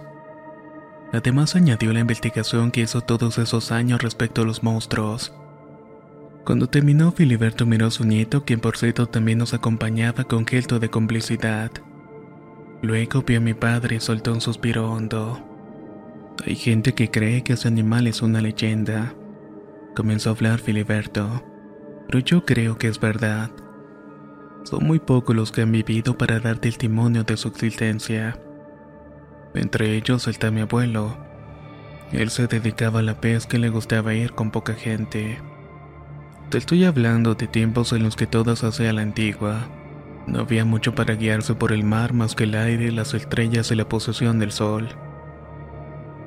Además 1.11 1.55
añadió 1.55 1.93
la 1.93 1.99
investigación 1.99 2.71
que 2.71 2.81
hizo 2.81 3.01
todos 3.01 3.37
esos 3.37 3.71
años 3.71 4.01
respecto 4.01 4.41
a 4.41 4.45
los 4.45 4.63
monstruos. 4.63 5.31
Cuando 6.43 6.67
terminó, 6.67 7.11
Filiberto 7.11 7.67
miró 7.67 7.85
a 7.87 7.91
su 7.91 8.03
nieto, 8.03 8.43
quien 8.45 8.59
por 8.59 8.77
cierto 8.77 9.05
también 9.05 9.37
nos 9.37 9.53
acompañaba 9.53 10.23
con 10.23 10.47
gesto 10.47 10.79
de 10.79 10.89
complicidad. 10.89 11.71
Luego 12.81 13.21
vio 13.21 13.37
a 13.37 13.41
mi 13.41 13.53
padre 13.53 13.97
y 13.97 13.99
soltó 13.99 14.33
un 14.33 14.41
suspiro 14.41 14.91
hondo. 14.91 15.39
Hay 16.45 16.55
gente 16.55 16.93
que 16.95 17.11
cree 17.11 17.43
que 17.43 17.53
ese 17.53 17.67
animal 17.67 18.07
es 18.07 18.23
una 18.23 18.41
leyenda. 18.41 19.13
Comenzó 19.95 20.31
a 20.31 20.33
hablar 20.33 20.59
Filiberto, 20.59 21.43
pero 22.07 22.19
yo 22.19 22.45
creo 22.45 22.77
que 22.77 22.87
es 22.87 22.99
verdad. 22.99 23.49
Son 24.63 24.85
muy 24.85 24.99
pocos 24.99 25.35
los 25.35 25.51
que 25.51 25.61
han 25.61 25.71
vivido 25.71 26.17
para 26.17 26.39
dar 26.39 26.57
testimonio 26.57 27.23
de 27.23 27.37
su 27.37 27.49
existencia. 27.49 28.39
Entre 29.53 29.95
ellos 29.95 30.27
está 30.27 30.51
mi 30.51 30.61
abuelo. 30.61 31.17
Él 32.11 32.29
se 32.29 32.47
dedicaba 32.47 32.99
a 32.99 33.03
la 33.03 33.19
pesca 33.19 33.57
y 33.57 33.59
le 33.59 33.69
gustaba 33.69 34.13
ir 34.13 34.33
con 34.33 34.51
poca 34.51 34.73
gente. 34.73 35.39
Te 36.49 36.57
estoy 36.57 36.85
hablando 36.85 37.35
de 37.35 37.47
tiempos 37.47 37.93
en 37.93 38.03
los 38.03 38.15
que 38.15 38.27
todo 38.27 38.55
se 38.55 38.67
hacía 38.67 38.91
a 38.91 38.93
la 38.93 39.01
antigua. 39.01 39.67
No 40.27 40.41
había 40.41 40.63
mucho 40.63 40.95
para 40.95 41.15
guiarse 41.15 41.55
por 41.55 41.71
el 41.71 41.83
mar 41.83 42.13
más 42.13 42.35
que 42.35 42.45
el 42.45 42.55
aire, 42.55 42.91
las 42.91 43.13
estrellas 43.13 43.71
y 43.71 43.75
la 43.75 43.89
posesión 43.89 44.39
del 44.39 44.51
sol. 44.51 44.89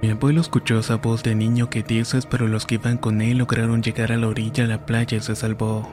Mi 0.06 0.12
abuelo 0.12 0.40
escuchó 0.40 0.78
esa 0.78 0.98
voz 0.98 1.24
de 1.24 1.34
niño 1.34 1.68
que 1.68 1.82
dices, 1.82 2.26
pero 2.26 2.46
los 2.46 2.64
que 2.64 2.76
iban 2.76 2.96
con 2.96 3.20
él 3.20 3.38
lograron 3.38 3.82
llegar 3.82 4.12
a 4.12 4.16
la 4.16 4.28
orilla 4.28 4.62
de 4.62 4.68
la 4.68 4.86
playa 4.86 5.18
y 5.18 5.20
se 5.20 5.34
salvó. 5.34 5.92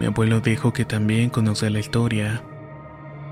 Mi 0.00 0.06
abuelo 0.06 0.40
dijo 0.40 0.72
que 0.72 0.84
también 0.84 1.30
conocía 1.30 1.70
la 1.70 1.78
historia. 1.78 2.42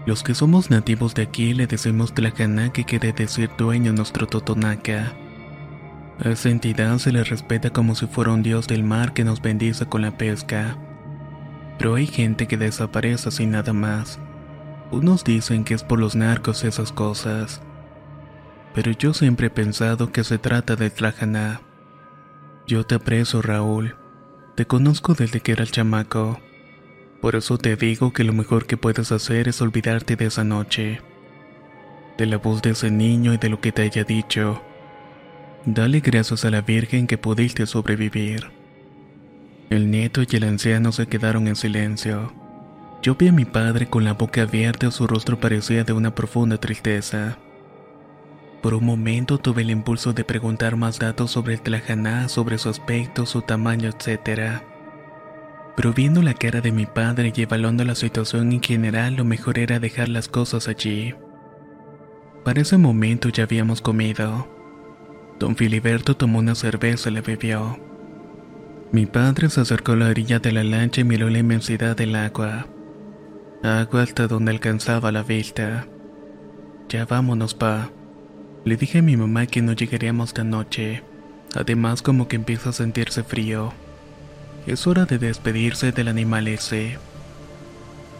Los 0.07 0.23
que 0.23 0.37
somos 0.37 0.71
nativos 0.71 1.17
de 1.17 1.23
aquí 1.23 1.55
le 1.55 1.67
decimos 1.67 2.15
Tlacaná, 2.15 2.73
que 2.73 2.85
quiere 2.85 3.13
decir 3.13 3.51
dueño 3.59 3.93
nuestro 3.93 4.29
Totonaca. 4.29 5.13
A 6.25 6.29
esa 6.29 6.51
entidad 6.51 6.99
se 6.99 7.11
le 7.11 7.25
respeta 7.25 7.71
como 7.71 7.97
si 7.97 8.07
fuera 8.07 8.31
un 8.31 8.45
dios 8.45 8.69
del 8.69 8.85
mar 8.85 9.13
que 9.13 9.25
nos 9.25 9.43
bendice 9.43 9.87
con 9.87 10.03
la 10.03 10.17
pesca. 10.17 10.79
Pero 11.79 11.97
hay 11.97 12.07
gente 12.07 12.47
que 12.47 12.57
desaparece 12.57 13.33
sin 13.33 13.51
nada 13.51 13.73
más. 13.73 14.21
Unos 14.93 15.25
dicen 15.25 15.65
que 15.65 15.75
es 15.75 15.83
por 15.83 15.99
los 15.99 16.15
narcos 16.15 16.63
esas 16.63 16.93
cosas. 16.93 17.61
Pero 18.75 18.91
yo 18.91 19.15
siempre 19.15 19.47
he 19.47 19.51
pensado 19.51 20.11
que 20.11 20.25
se 20.25 20.39
trata 20.39 20.75
de 20.75 20.91
Tlajaná. 20.91 21.61
Yo 22.67 22.85
te 22.85 22.97
aprecio, 22.97 23.41
Raúl. 23.41 23.95
Te 24.57 24.67
conozco 24.67 25.15
desde 25.15 25.41
que 25.41 25.53
era 25.53 25.63
el 25.63 25.71
chamaco. 25.71 26.41
Por 27.21 27.37
eso 27.37 27.57
te 27.57 27.77
digo 27.77 28.13
que 28.13 28.25
lo 28.25 28.33
mejor 28.33 28.67
que 28.67 28.77
puedes 28.77 29.13
hacer 29.13 29.49
es 29.49 29.63
olvidarte 29.63 30.17
de 30.17 30.27
esa 30.27 30.45
noche. 30.45 31.01
De 32.19 32.27
la 32.27 32.37
voz 32.37 32.63
de 32.63 32.71
ese 32.71 32.91
niño 32.91 33.33
y 33.33 33.37
de 33.37 33.49
lo 33.49 33.61
que 33.61 33.73
te 33.73 33.83
haya 33.83 34.05
dicho. 34.05 34.63
Dale 35.67 36.01
gracias 36.01 36.45
a 36.45 36.51
la 36.51 36.61
Virgen 36.61 37.07
que 37.07 37.17
pudiste 37.17 37.67
sobrevivir. 37.67 38.51
El 39.71 39.91
nieto 39.91 40.23
y 40.23 40.37
el 40.37 40.45
anciano 40.45 40.93
se 40.93 41.07
quedaron 41.07 41.49
en 41.49 41.57
silencio. 41.57 42.33
Yo 43.03 43.15
vi 43.15 43.29
a 43.29 43.33
mi 43.33 43.45
padre 43.45 43.89
con 43.89 44.05
la 44.05 44.13
boca 44.15 44.43
abierta, 44.43 44.91
su 44.91 45.07
rostro 45.07 45.41
parecía 45.41 45.85
de 45.85 45.93
una 45.93 46.15
profunda 46.15 46.59
tristeza. 46.59 47.39
Por 48.65 48.73
un 48.73 48.87
momento 48.87 49.37
tuve 49.37 49.61
el 49.61 49.69
impulso 49.69 50.15
de 50.15 50.25
preguntar 50.25 50.75
más 50.75 50.99
datos 50.99 51.31
sobre 51.31 51.53
el 51.53 51.61
Tlajaná, 51.61 52.31
sobre 52.31 52.57
su 52.57 52.71
aspecto, 52.71 53.27
su 53.27 53.43
tamaño, 53.43 53.91
etc. 53.91 54.63
Pero 55.77 55.93
viendo 55.93 56.23
la 56.23 56.33
cara 56.33 56.63
de 56.63 56.73
mi 56.73 56.87
padre 56.87 57.31
y 57.37 57.43
evaluando 57.43 57.85
la 57.85 57.95
situación 57.95 58.53
en 58.53 58.63
general, 58.63 59.17
lo 59.17 59.25
mejor 59.27 59.59
era 59.59 59.81
dejar 59.81 60.09
las 60.09 60.29
cosas 60.29 60.67
allí. 60.67 61.15
Para 62.43 62.63
ese 62.63 62.79
momento 62.79 63.29
ya 63.29 63.45
habíamos 63.45 63.83
comido. 63.83 64.49
Don 65.39 65.57
Filiberto 65.57 66.17
tomó 66.17 66.39
una 66.39 66.55
cerveza 66.55 67.11
y 67.11 67.13
la 67.13 67.21
bebió. 67.21 67.79
Mi 68.93 69.05
padre 69.05 69.51
se 69.51 69.61
acercó 69.61 69.93
a 69.93 69.97
la 69.97 70.09
orilla 70.09 70.39
de 70.39 70.53
la 70.53 70.65
lancha 70.65 71.03
y 71.03 71.05
miró 71.05 71.29
la 71.29 71.41
inmensidad 71.41 71.99
del 71.99 72.17
agua. 72.17 72.67
Agua 73.63 74.01
hasta 74.01 74.27
donde 74.27 74.53
alcanzaba 74.53 75.13
la 75.13 75.23
vista. 75.23 75.87
Ya 76.89 77.05
vámonos, 77.05 77.53
pa. 77.53 77.91
Le 78.65 78.79
dije 78.79 79.01
a 79.01 79.03
mi 79.03 79.15
mamá 79.15 79.47
que 79.47 79.61
no 79.61 79.75
llegaríamos 79.75 80.31
esta 80.31 80.43
noche. 80.43 81.03
Además 81.55 82.01
como 82.01 82.29
que 82.29 82.37
empieza 82.37 82.71
a 82.71 82.73
sentirse 82.73 83.23
frío. 83.23 83.75
Es 84.67 84.87
hora 84.87 85.05
de 85.05 85.19
despedirse 85.19 85.93
del 85.93 86.09
animal 86.09 86.49
ese. 86.49 86.97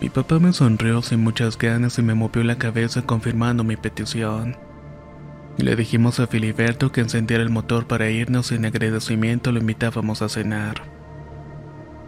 Mi 0.03 0.11
papá 0.11 0.39
me 0.39 0.53
sonrió 0.53 1.01
sin 1.01 1.21
muchas 1.21 1.57
ganas 1.57 1.99
y 1.99 2.03
me 2.03 2.13
movió 2.13 2.45
la 2.45 2.59
cabeza 2.59 3.01
confirmando 3.01 3.65
mi 3.65 3.77
petición. 3.77 4.59
Le 5.57 5.77
dijimos 5.77 6.21
a 6.21 6.27
Filiberto 6.27 6.93
que 6.93 7.01
encendiera 7.01 7.43
el 7.43 7.49
motor 7.49 7.87
para 7.87 8.11
irnos 8.11 8.53
y 8.53 8.57
en 8.57 8.67
agradecimiento 8.67 9.51
lo 9.51 9.61
invitábamos 9.61 10.21
a 10.21 10.29
cenar. 10.29 10.83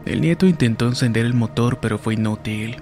El 0.05 0.21
nieto 0.21 0.45
intentó 0.45 0.87
encender 0.89 1.25
el 1.25 1.33
motor 1.33 1.79
pero 1.81 1.97
fue 1.97 2.15
inútil. 2.15 2.77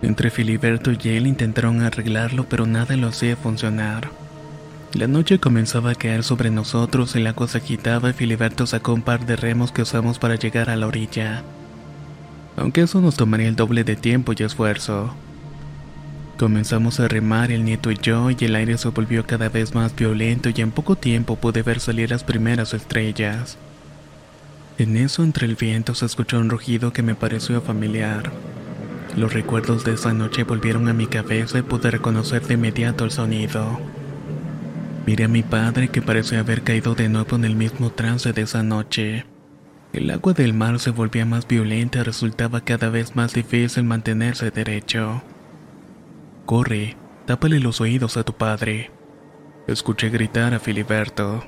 Entre 0.00 0.30
Filiberto 0.30 0.90
y 0.90 1.08
él 1.10 1.26
intentaron 1.26 1.82
arreglarlo 1.82 2.46
pero 2.48 2.64
nada 2.64 2.96
lo 2.96 3.08
hacía 3.08 3.36
funcionar. 3.36 4.23
La 4.94 5.08
noche 5.08 5.40
comenzaba 5.40 5.90
a 5.90 5.94
caer 5.96 6.22
sobre 6.22 6.50
nosotros, 6.50 7.16
el 7.16 7.26
agua 7.26 7.48
se 7.48 7.58
agitaba 7.58 8.10
y 8.10 8.12
Filiberto 8.12 8.64
sacó 8.64 8.94
un 8.94 9.02
par 9.02 9.26
de 9.26 9.34
remos 9.34 9.72
que 9.72 9.82
usamos 9.82 10.20
para 10.20 10.36
llegar 10.36 10.70
a 10.70 10.76
la 10.76 10.86
orilla. 10.86 11.42
Aunque 12.56 12.82
eso 12.82 13.00
nos 13.00 13.16
tomaría 13.16 13.48
el 13.48 13.56
doble 13.56 13.82
de 13.82 13.96
tiempo 13.96 14.34
y 14.36 14.44
esfuerzo. 14.44 15.12
Comenzamos 16.38 17.00
a 17.00 17.08
remar 17.08 17.50
el 17.50 17.64
nieto 17.64 17.90
y 17.90 17.96
yo 17.96 18.30
y 18.30 18.36
el 18.38 18.54
aire 18.54 18.78
se 18.78 18.88
volvió 18.88 19.26
cada 19.26 19.48
vez 19.48 19.74
más 19.74 19.96
violento 19.96 20.50
y 20.54 20.60
en 20.60 20.70
poco 20.70 20.94
tiempo 20.94 21.34
pude 21.34 21.62
ver 21.62 21.80
salir 21.80 22.10
las 22.10 22.22
primeras 22.22 22.72
estrellas. 22.72 23.58
En 24.78 24.96
eso 24.96 25.24
entre 25.24 25.46
el 25.46 25.56
viento 25.56 25.96
se 25.96 26.06
escuchó 26.06 26.38
un 26.38 26.50
rugido 26.50 26.92
que 26.92 27.02
me 27.02 27.16
pareció 27.16 27.60
familiar. 27.62 28.30
Los 29.16 29.32
recuerdos 29.32 29.82
de 29.82 29.94
esa 29.94 30.12
noche 30.12 30.44
volvieron 30.44 30.88
a 30.88 30.92
mi 30.92 31.08
cabeza 31.08 31.58
y 31.58 31.62
pude 31.62 31.90
reconocer 31.90 32.46
de 32.46 32.54
inmediato 32.54 33.04
el 33.04 33.10
sonido. 33.10 33.80
Miré 35.06 35.24
a 35.24 35.28
mi 35.28 35.42
padre 35.42 35.88
que 35.88 36.00
parecía 36.00 36.40
haber 36.40 36.62
caído 36.62 36.94
de 36.94 37.10
nuevo 37.10 37.36
en 37.36 37.44
el 37.44 37.56
mismo 37.56 37.90
trance 37.90 38.32
de 38.32 38.42
esa 38.42 38.62
noche. 38.62 39.26
El 39.92 40.10
agua 40.10 40.32
del 40.32 40.54
mar 40.54 40.80
se 40.80 40.90
volvía 40.90 41.26
más 41.26 41.46
violenta 41.46 41.98
y 41.98 42.02
resultaba 42.02 42.62
cada 42.62 42.88
vez 42.88 43.14
más 43.14 43.34
difícil 43.34 43.84
mantenerse 43.84 44.50
derecho. 44.50 45.22
Corre, 46.46 46.96
tápale 47.26 47.60
los 47.60 47.82
oídos 47.82 48.16
a 48.16 48.24
tu 48.24 48.32
padre. 48.32 48.90
Escuché 49.66 50.08
gritar 50.08 50.54
a 50.54 50.58
Filiberto. 50.58 51.44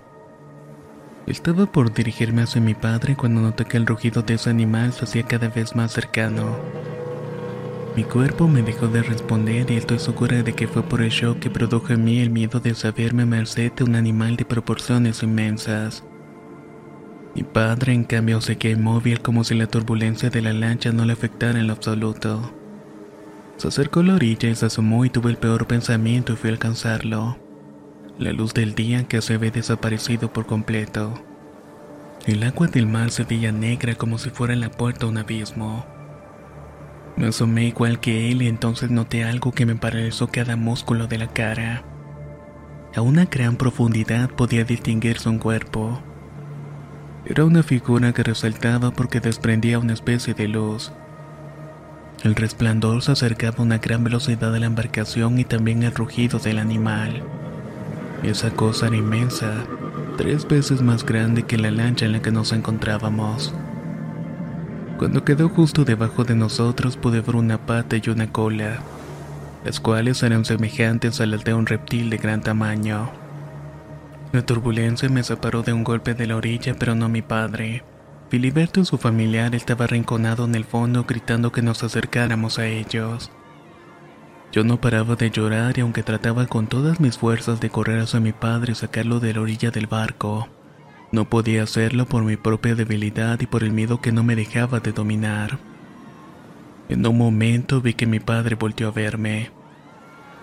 Estaba 1.26 1.66
por 1.66 1.92
dirigirme 1.92 2.42
hacia 2.42 2.60
mi 2.60 2.74
padre 2.74 3.16
cuando 3.16 3.40
noté 3.40 3.64
que 3.64 3.78
el 3.78 3.86
rugido 3.86 4.22
de 4.22 4.34
ese 4.34 4.50
animal 4.50 4.92
se 4.92 5.04
hacía 5.04 5.22
cada 5.24 5.48
vez 5.48 5.74
más 5.74 5.92
cercano. 5.92 6.56
Mi 7.96 8.04
cuerpo 8.04 8.46
me 8.46 8.62
dejó 8.62 8.88
de 8.88 9.02
responder 9.02 9.70
y 9.70 9.76
estoy 9.76 9.98
segura 9.98 10.42
de 10.42 10.52
que 10.52 10.68
fue 10.68 10.82
por 10.82 11.00
el 11.00 11.08
shock 11.08 11.38
que 11.38 11.48
produjo 11.48 11.94
en 11.94 12.04
mí 12.04 12.20
el 12.20 12.28
miedo 12.28 12.60
de 12.60 12.74
saberme 12.74 13.24
merced 13.24 13.72
de 13.72 13.84
un 13.84 13.94
animal 13.94 14.36
de 14.36 14.44
proporciones 14.44 15.22
inmensas. 15.22 16.04
Mi 17.34 17.42
padre, 17.42 17.94
en 17.94 18.04
cambio, 18.04 18.42
se 18.42 18.58
quedó 18.58 18.78
inmóvil 18.78 19.22
como 19.22 19.44
si 19.44 19.54
la 19.54 19.66
turbulencia 19.66 20.28
de 20.28 20.42
la 20.42 20.52
lancha 20.52 20.92
no 20.92 21.06
le 21.06 21.14
afectara 21.14 21.58
en 21.58 21.68
lo 21.68 21.72
absoluto. 21.72 22.52
Se 23.56 23.68
acercó 23.68 24.00
a 24.00 24.02
la 24.02 24.14
orilla 24.16 24.50
y 24.50 24.54
se 24.54 24.66
asomó 24.66 25.06
y 25.06 25.10
tuve 25.10 25.30
el 25.30 25.38
peor 25.38 25.66
pensamiento 25.66 26.34
y 26.34 26.36
fui 26.36 26.50
a 26.50 26.52
alcanzarlo. 26.52 27.38
La 28.18 28.32
luz 28.32 28.52
del 28.52 28.74
día 28.74 29.04
que 29.04 29.22
se 29.22 29.34
había 29.34 29.50
desaparecido 29.50 30.34
por 30.34 30.44
completo. 30.44 31.14
El 32.26 32.42
agua 32.42 32.66
del 32.66 32.86
mar 32.86 33.10
se 33.10 33.24
veía 33.24 33.52
negra 33.52 33.94
como 33.94 34.18
si 34.18 34.28
fuera 34.28 34.54
la 34.54 34.70
puerta 34.70 35.06
a 35.06 35.08
un 35.08 35.16
abismo. 35.16 35.95
Me 37.16 37.28
asomé 37.28 37.64
igual 37.64 37.98
que 37.98 38.30
él 38.30 38.42
y 38.42 38.48
entonces 38.48 38.90
noté 38.90 39.24
algo 39.24 39.52
que 39.52 39.64
me 39.64 39.74
paralizó 39.74 40.28
cada 40.28 40.56
músculo 40.56 41.06
de 41.06 41.16
la 41.16 41.28
cara. 41.28 41.82
A 42.94 43.00
una 43.00 43.24
gran 43.24 43.56
profundidad 43.56 44.30
podía 44.30 44.64
distinguirse 44.64 45.28
un 45.28 45.38
cuerpo. 45.38 46.02
Era 47.24 47.44
una 47.44 47.62
figura 47.62 48.12
que 48.12 48.22
resaltaba 48.22 48.90
porque 48.90 49.20
desprendía 49.20 49.78
una 49.78 49.94
especie 49.94 50.34
de 50.34 50.48
luz. 50.48 50.92
El 52.22 52.34
resplandor 52.34 53.02
se 53.02 53.12
acercaba 53.12 53.56
a 53.58 53.62
una 53.62 53.78
gran 53.78 54.04
velocidad 54.04 54.54
a 54.54 54.58
la 54.58 54.66
embarcación 54.66 55.38
y 55.38 55.44
también 55.44 55.82
el 55.84 55.94
rugido 55.94 56.38
del 56.38 56.58
animal. 56.58 57.22
Esa 58.22 58.50
cosa 58.50 58.88
era 58.88 58.96
inmensa, 58.96 59.64
tres 60.16 60.46
veces 60.46 60.82
más 60.82 61.04
grande 61.04 61.44
que 61.44 61.56
la 61.56 61.70
lancha 61.70 62.04
en 62.04 62.12
la 62.12 62.22
que 62.22 62.30
nos 62.30 62.52
encontrábamos. 62.52 63.54
Cuando 64.98 65.24
quedó 65.24 65.50
justo 65.50 65.84
debajo 65.84 66.24
de 66.24 66.34
nosotros 66.34 66.96
pude 66.96 67.20
ver 67.20 67.36
una 67.36 67.58
pata 67.66 67.96
y 67.96 68.08
una 68.08 68.32
cola, 68.32 68.78
las 69.62 69.78
cuales 69.78 70.22
eran 70.22 70.46
semejantes 70.46 71.20
a 71.20 71.26
las 71.26 71.44
de 71.44 71.52
un 71.52 71.66
reptil 71.66 72.08
de 72.08 72.16
gran 72.16 72.40
tamaño. 72.40 73.10
La 74.32 74.40
turbulencia 74.40 75.10
me 75.10 75.22
separó 75.22 75.62
de 75.62 75.74
un 75.74 75.84
golpe 75.84 76.14
de 76.14 76.26
la 76.26 76.36
orilla, 76.36 76.74
pero 76.78 76.94
no 76.94 77.10
mi 77.10 77.20
padre. 77.20 77.84
Filiberto 78.30 78.80
y 78.80 78.86
su 78.86 78.96
familiar 78.96 79.54
estaba 79.54 79.84
arrinconado 79.84 80.46
en 80.46 80.54
el 80.54 80.64
fondo 80.64 81.04
gritando 81.04 81.52
que 81.52 81.62
nos 81.62 81.82
acercáramos 81.84 82.58
a 82.58 82.66
ellos. 82.66 83.30
Yo 84.50 84.64
no 84.64 84.80
paraba 84.80 85.14
de 85.14 85.30
llorar 85.30 85.76
y 85.76 85.82
aunque 85.82 86.02
trataba 86.02 86.46
con 86.46 86.68
todas 86.68 87.00
mis 87.00 87.18
fuerzas 87.18 87.60
de 87.60 87.68
correr 87.68 88.00
hacia 88.00 88.20
mi 88.20 88.32
padre 88.32 88.72
y 88.72 88.74
sacarlo 88.74 89.20
de 89.20 89.34
la 89.34 89.42
orilla 89.42 89.70
del 89.70 89.86
barco, 89.86 90.48
no 91.12 91.28
podía 91.28 91.62
hacerlo 91.62 92.06
por 92.06 92.24
mi 92.24 92.36
propia 92.36 92.74
debilidad 92.74 93.40
y 93.40 93.46
por 93.46 93.62
el 93.62 93.72
miedo 93.72 94.00
que 94.00 94.12
no 94.12 94.22
me 94.22 94.36
dejaba 94.36 94.80
de 94.80 94.92
dominar. 94.92 95.58
En 96.88 97.06
un 97.06 97.18
momento 97.18 97.80
vi 97.80 97.94
que 97.94 98.06
mi 98.06 98.20
padre 98.20 98.54
volteó 98.54 98.88
a 98.88 98.92
verme. 98.92 99.50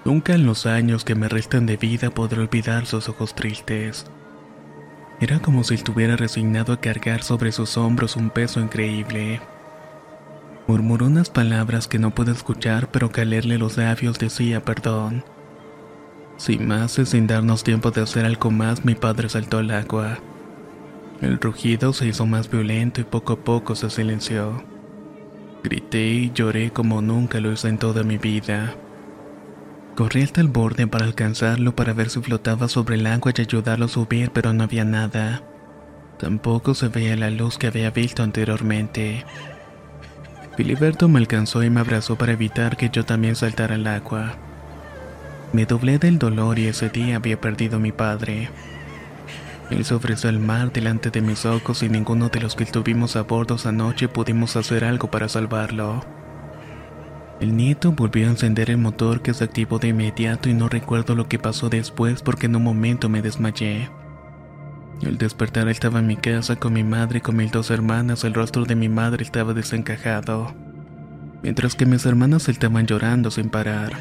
Nunca 0.05 0.33
en 0.33 0.45
los 0.45 0.65
años 0.65 1.05
que 1.05 1.15
me 1.15 1.29
restan 1.29 1.65
de 1.65 1.77
vida 1.77 2.09
podré 2.09 2.41
olvidar 2.41 2.85
sus 2.85 3.07
ojos 3.07 3.35
tristes. 3.35 4.05
Era 5.21 5.39
como 5.39 5.63
si 5.63 5.75
estuviera 5.75 6.17
resignado 6.17 6.73
a 6.73 6.81
cargar 6.81 7.23
sobre 7.23 7.51
sus 7.51 7.77
hombros 7.77 8.17
un 8.17 8.29
peso 8.29 8.59
increíble. 8.59 9.41
Murmuró 10.67 11.05
unas 11.05 11.29
palabras 11.29 11.87
que 11.87 11.99
no 11.99 12.11
pude 12.11 12.31
escuchar, 12.31 12.89
pero 12.91 13.11
que 13.11 13.21
al 13.21 13.29
leerle 13.29 13.57
los 13.57 13.77
labios 13.77 14.19
decía 14.19 14.63
perdón. 14.63 15.23
Sin 16.37 16.67
más 16.67 16.97
y 16.99 17.05
sin 17.05 17.27
darnos 17.27 17.63
tiempo 17.63 17.91
de 17.91 18.01
hacer 18.01 18.25
algo 18.25 18.51
más, 18.51 18.83
mi 18.83 18.95
padre 18.95 19.29
saltó 19.29 19.59
al 19.59 19.71
agua. 19.71 20.19
El 21.21 21.39
rugido 21.39 21.93
se 21.93 22.07
hizo 22.07 22.25
más 22.25 22.49
violento 22.49 23.01
y 23.01 23.03
poco 23.03 23.33
a 23.33 23.39
poco 23.39 23.75
se 23.75 23.89
silenció. 23.89 24.63
Grité 25.63 26.05
y 26.05 26.31
lloré 26.33 26.71
como 26.71 27.01
nunca 27.01 27.39
lo 27.39 27.51
hice 27.51 27.69
en 27.69 27.77
toda 27.77 28.03
mi 28.03 28.17
vida. 28.17 28.75
Corrí 29.95 30.23
hasta 30.23 30.41
el 30.41 30.47
borde 30.47 30.87
para 30.87 31.05
alcanzarlo 31.05 31.75
para 31.75 31.93
ver 31.93 32.09
si 32.09 32.19
flotaba 32.19 32.67
sobre 32.67 32.95
el 32.95 33.07
agua 33.07 33.31
y 33.35 33.41
ayudarlo 33.41 33.85
a 33.85 33.89
subir, 33.89 34.31
pero 34.31 34.51
no 34.51 34.63
había 34.63 34.83
nada. 34.83 35.43
Tampoco 36.19 36.73
se 36.73 36.87
veía 36.89 37.15
la 37.15 37.29
luz 37.29 37.57
que 37.57 37.67
había 37.67 37.91
visto 37.91 38.23
anteriormente. 38.23 39.25
Filiberto 40.57 41.07
me 41.09 41.19
alcanzó 41.19 41.63
y 41.63 41.69
me 41.69 41.79
abrazó 41.79 42.17
para 42.17 42.33
evitar 42.33 42.75
que 42.75 42.89
yo 42.89 43.05
también 43.05 43.35
saltara 43.35 43.75
al 43.75 43.87
agua. 43.87 44.35
Me 45.51 45.65
doblé 45.65 45.99
del 45.99 46.19
dolor 46.19 46.59
y 46.59 46.67
ese 46.67 46.89
día 46.89 47.17
había 47.17 47.39
perdido 47.39 47.77
a 47.77 47.79
mi 47.79 47.91
padre. 47.91 48.49
Él 49.73 49.85
se 49.85 49.95
ofreció 49.95 50.29
al 50.29 50.39
mar 50.39 50.71
delante 50.71 51.09
de 51.09 51.19
mis 51.21 51.47
ojos 51.47 51.81
y 51.81 51.89
ninguno 51.89 52.29
de 52.29 52.39
los 52.39 52.55
que 52.55 52.63
estuvimos 52.63 53.15
a 53.15 53.23
bordo 53.23 53.55
esa 53.55 53.71
noche 53.71 54.07
pudimos 54.07 54.55
hacer 54.55 54.85
algo 54.85 55.09
para 55.09 55.27
salvarlo. 55.27 56.05
El 57.39 57.57
nieto 57.57 57.91
volvió 57.91 58.27
a 58.27 58.29
encender 58.29 58.69
el 58.69 58.77
motor 58.77 59.23
que 59.23 59.33
se 59.33 59.43
activó 59.43 59.79
de 59.79 59.87
inmediato 59.87 60.47
y 60.47 60.53
no 60.53 60.69
recuerdo 60.69 61.15
lo 61.15 61.27
que 61.27 61.39
pasó 61.39 61.69
después 61.69 62.21
porque 62.21 62.45
en 62.45 62.55
un 62.55 62.63
momento 62.63 63.09
me 63.09 63.23
desmayé. 63.23 63.89
Al 65.03 65.17
despertar 65.17 65.67
estaba 65.69 66.01
en 66.01 66.07
mi 66.07 66.17
casa 66.17 66.55
con 66.55 66.73
mi 66.73 66.83
madre 66.83 67.17
y 67.17 67.21
con 67.21 67.35
mis 67.35 67.51
dos 67.51 67.71
hermanas, 67.71 68.23
el 68.25 68.35
rostro 68.35 68.65
de 68.65 68.75
mi 68.75 68.89
madre 68.89 69.23
estaba 69.23 69.55
desencajado, 69.55 70.53
mientras 71.41 71.73
que 71.73 71.87
mis 71.87 72.05
hermanas 72.05 72.47
estaban 72.47 72.85
llorando 72.85 73.31
sin 73.31 73.49
parar. 73.49 73.91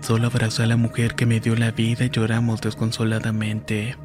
Solo 0.00 0.28
abrazé 0.28 0.62
a 0.62 0.66
la 0.66 0.78
mujer 0.78 1.14
que 1.16 1.26
me 1.26 1.38
dio 1.38 1.54
la 1.54 1.70
vida 1.70 2.06
y 2.06 2.08
lloramos 2.08 2.62
desconsoladamente. 2.62 3.98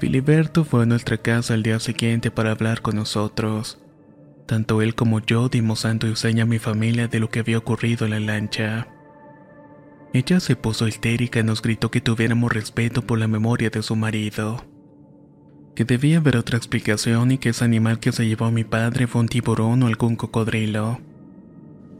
Filiberto 0.00 0.64
fue 0.64 0.84
a 0.84 0.86
nuestra 0.86 1.18
casa 1.18 1.52
al 1.52 1.62
día 1.62 1.78
siguiente 1.78 2.30
para 2.30 2.52
hablar 2.52 2.80
con 2.80 2.96
nosotros. 2.96 3.78
Tanto 4.46 4.80
él 4.80 4.94
como 4.94 5.20
yo 5.20 5.50
dimos 5.50 5.80
santo 5.80 6.08
y 6.08 6.16
seña 6.16 6.44
a 6.44 6.46
mi 6.46 6.58
familia 6.58 7.06
de 7.06 7.20
lo 7.20 7.28
que 7.28 7.40
había 7.40 7.58
ocurrido 7.58 8.06
en 8.06 8.12
la 8.12 8.20
lancha. 8.20 8.88
Ella 10.14 10.40
se 10.40 10.56
puso 10.56 10.88
histérica 10.88 11.40
y 11.40 11.44
nos 11.44 11.60
gritó 11.60 11.90
que 11.90 12.00
tuviéramos 12.00 12.50
respeto 12.50 13.02
por 13.02 13.18
la 13.18 13.28
memoria 13.28 13.68
de 13.68 13.82
su 13.82 13.94
marido. 13.94 14.64
Que 15.74 15.84
debía 15.84 16.16
haber 16.16 16.38
otra 16.38 16.56
explicación 16.56 17.32
y 17.32 17.36
que 17.38 17.50
ese 17.50 17.66
animal 17.66 18.00
que 18.00 18.12
se 18.12 18.26
llevó 18.26 18.46
a 18.46 18.50
mi 18.50 18.64
padre 18.64 19.06
fue 19.06 19.20
un 19.20 19.28
tiburón 19.28 19.82
o 19.82 19.86
algún 19.86 20.16
cocodrilo. 20.16 20.98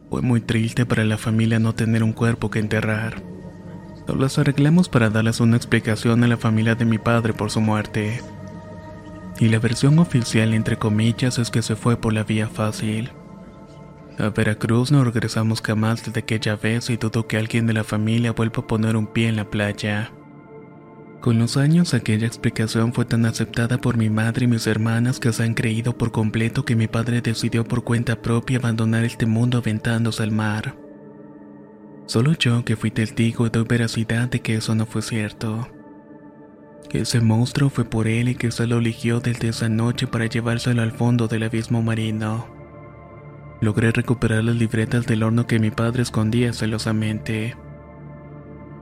Fue 0.09 0.23
muy 0.23 0.41
triste 0.41 0.87
para 0.87 1.05
la 1.05 1.19
familia 1.19 1.59
no 1.59 1.75
tener 1.75 2.03
un 2.03 2.15
cuerpo 2.15 2.51
que 2.51 2.61
enterrar. 2.61 3.23
Nos 4.15 4.39
arreglamos 4.39 4.89
para 4.89 5.11
darles 5.11 5.41
una 5.41 5.57
explicación 5.57 6.25
a 6.25 6.29
la 6.29 6.37
familia 6.37 6.75
de 6.75 6.85
mi 6.85 6.99
padre 6.99 7.33
por 7.33 7.51
su 7.51 7.61
muerte. 7.61 8.21
Y 9.39 9.49
la 9.49 9.59
versión 9.59 9.99
oficial, 9.99 10.53
entre 10.53 10.77
comillas, 10.77 11.39
es 11.39 11.51
que 11.51 11.63
se 11.63 11.77
fue 11.77 11.97
por 11.97 12.13
la 12.13 12.25
vía 12.25 12.49
fácil. 12.49 13.11
A 14.19 14.29
Veracruz 14.29 14.93
no 14.93 15.03
regresamos 15.03 15.63
jamás 15.63 16.05
desde 16.05 16.21
aquella 16.21 16.57
vez 16.57 16.91
y 16.91 16.97
dudo 16.97 17.27
que 17.27 17.39
alguien 17.39 17.67
de 17.67 17.73
la 17.73 17.85
familia 17.85 18.33
vuelva 18.33 18.63
a 18.63 18.67
poner 18.67 18.97
un 18.97 19.07
pie 19.07 19.29
en 19.29 19.37
la 19.37 19.49
playa. 19.49 20.13
Con 21.21 21.39
los 21.39 21.57
años 21.57 21.95
aquella 21.95 22.27
explicación 22.27 22.93
fue 22.93 23.05
tan 23.05 23.25
aceptada 23.25 23.79
por 23.79 23.97
mi 23.97 24.11
madre 24.11 24.45
y 24.45 24.49
mis 24.49 24.67
hermanas 24.67 25.21
que 25.21 25.33
se 25.33 25.43
han 25.43 25.55
creído 25.55 25.97
por 25.97 26.13
completo 26.13 26.65
que 26.65 26.77
mi 26.77 26.87
padre 26.87 27.21
decidió 27.21 27.65
por 27.65 27.85
cuenta 27.85 28.21
propia 28.21 28.59
abandonar 28.59 29.05
este 29.05 29.27
mundo 29.27 29.59
aventándose 29.59 30.23
al 30.23 30.33
mar. 30.33 30.77
Solo 32.11 32.33
yo 32.33 32.65
que 32.65 32.75
fui 32.75 32.91
testigo 32.91 33.49
doy 33.51 33.63
veracidad 33.63 34.29
de 34.29 34.41
que 34.41 34.57
eso 34.57 34.75
no 34.75 34.85
fue 34.85 35.01
cierto. 35.01 35.69
Que 36.89 37.03
ese 37.03 37.21
monstruo 37.21 37.71
fue 37.71 37.85
por 37.85 38.09
él 38.09 38.31
y 38.31 38.35
que 38.35 38.51
se 38.51 38.67
lo 38.67 38.79
eligió 38.79 39.21
desde 39.21 39.51
esa 39.51 39.69
noche 39.69 40.09
para 40.09 40.27
llevárselo 40.27 40.83
al 40.83 40.91
fondo 40.91 41.29
del 41.29 41.45
abismo 41.45 41.83
marino. 41.83 42.49
Logré 43.61 43.93
recuperar 43.93 44.43
las 44.43 44.57
libretas 44.57 45.07
del 45.07 45.23
horno 45.23 45.47
que 45.47 45.61
mi 45.61 45.71
padre 45.71 46.03
escondía 46.03 46.53
celosamente. 46.53 47.55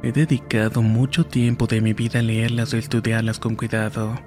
He 0.02 0.10
dedicado 0.10 0.80
mucho 0.80 1.26
tiempo 1.26 1.66
de 1.66 1.82
mi 1.82 1.92
vida 1.92 2.20
a 2.20 2.22
leerlas 2.22 2.72
y 2.72 2.78
estudiarlas 2.78 3.38
con 3.38 3.56
cuidado. 3.56 4.18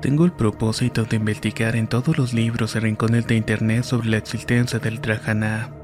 Tengo 0.00 0.24
el 0.24 0.30
propósito 0.30 1.06
de 1.06 1.16
investigar 1.16 1.74
en 1.74 1.88
todos 1.88 2.16
los 2.16 2.34
libros 2.34 2.76
y 2.76 2.78
rincones 2.78 3.26
de 3.26 3.34
internet 3.34 3.82
sobre 3.82 4.10
la 4.10 4.18
existencia 4.18 4.78
del 4.78 5.00
Trajana. 5.00 5.79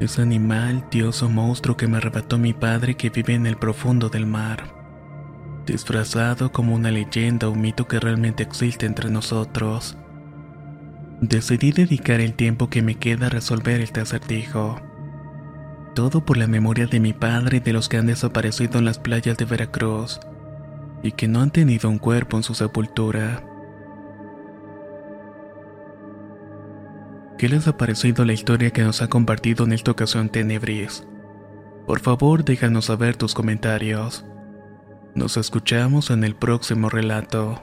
Ese 0.00 0.22
animal, 0.22 0.84
dios 0.90 1.22
o 1.22 1.28
monstruo 1.28 1.76
que 1.76 1.86
me 1.86 1.98
arrebató 1.98 2.36
mi 2.36 2.52
padre 2.52 2.96
que 2.96 3.10
vive 3.10 3.34
en 3.34 3.46
el 3.46 3.56
profundo 3.56 4.08
del 4.08 4.26
mar. 4.26 4.74
Disfrazado 5.66 6.50
como 6.50 6.74
una 6.74 6.90
leyenda 6.90 7.48
o 7.48 7.54
mito 7.54 7.86
que 7.86 8.00
realmente 8.00 8.42
existe 8.42 8.86
entre 8.86 9.08
nosotros. 9.08 9.96
Decidí 11.20 11.70
dedicar 11.70 12.20
el 12.20 12.34
tiempo 12.34 12.68
que 12.68 12.82
me 12.82 12.96
queda 12.96 13.26
a 13.26 13.30
resolver 13.30 13.80
este 13.80 14.00
acertijo. 14.00 14.80
Todo 15.94 16.24
por 16.24 16.36
la 16.36 16.48
memoria 16.48 16.86
de 16.86 16.98
mi 16.98 17.12
padre 17.12 17.58
y 17.58 17.60
de 17.60 17.72
los 17.72 17.88
que 17.88 17.96
han 17.96 18.06
desaparecido 18.06 18.80
en 18.80 18.84
las 18.84 18.98
playas 18.98 19.36
de 19.36 19.44
Veracruz 19.44 20.18
y 21.04 21.12
que 21.12 21.28
no 21.28 21.40
han 21.40 21.52
tenido 21.52 21.88
un 21.88 21.98
cuerpo 21.98 22.36
en 22.36 22.42
su 22.42 22.54
sepultura. 22.54 23.44
¿Qué 27.44 27.50
les 27.50 27.68
ha 27.68 27.76
parecido 27.76 28.24
la 28.24 28.32
historia 28.32 28.70
que 28.70 28.82
nos 28.82 29.02
ha 29.02 29.08
compartido 29.08 29.66
en 29.66 29.74
esta 29.74 29.90
ocasión 29.90 30.30
Tenebris? 30.30 31.06
Por 31.86 32.00
favor, 32.00 32.42
déjanos 32.42 32.86
saber 32.86 33.16
tus 33.16 33.34
comentarios. 33.34 34.24
Nos 35.14 35.36
escuchamos 35.36 36.08
en 36.08 36.24
el 36.24 36.36
próximo 36.36 36.88
relato. 36.88 37.62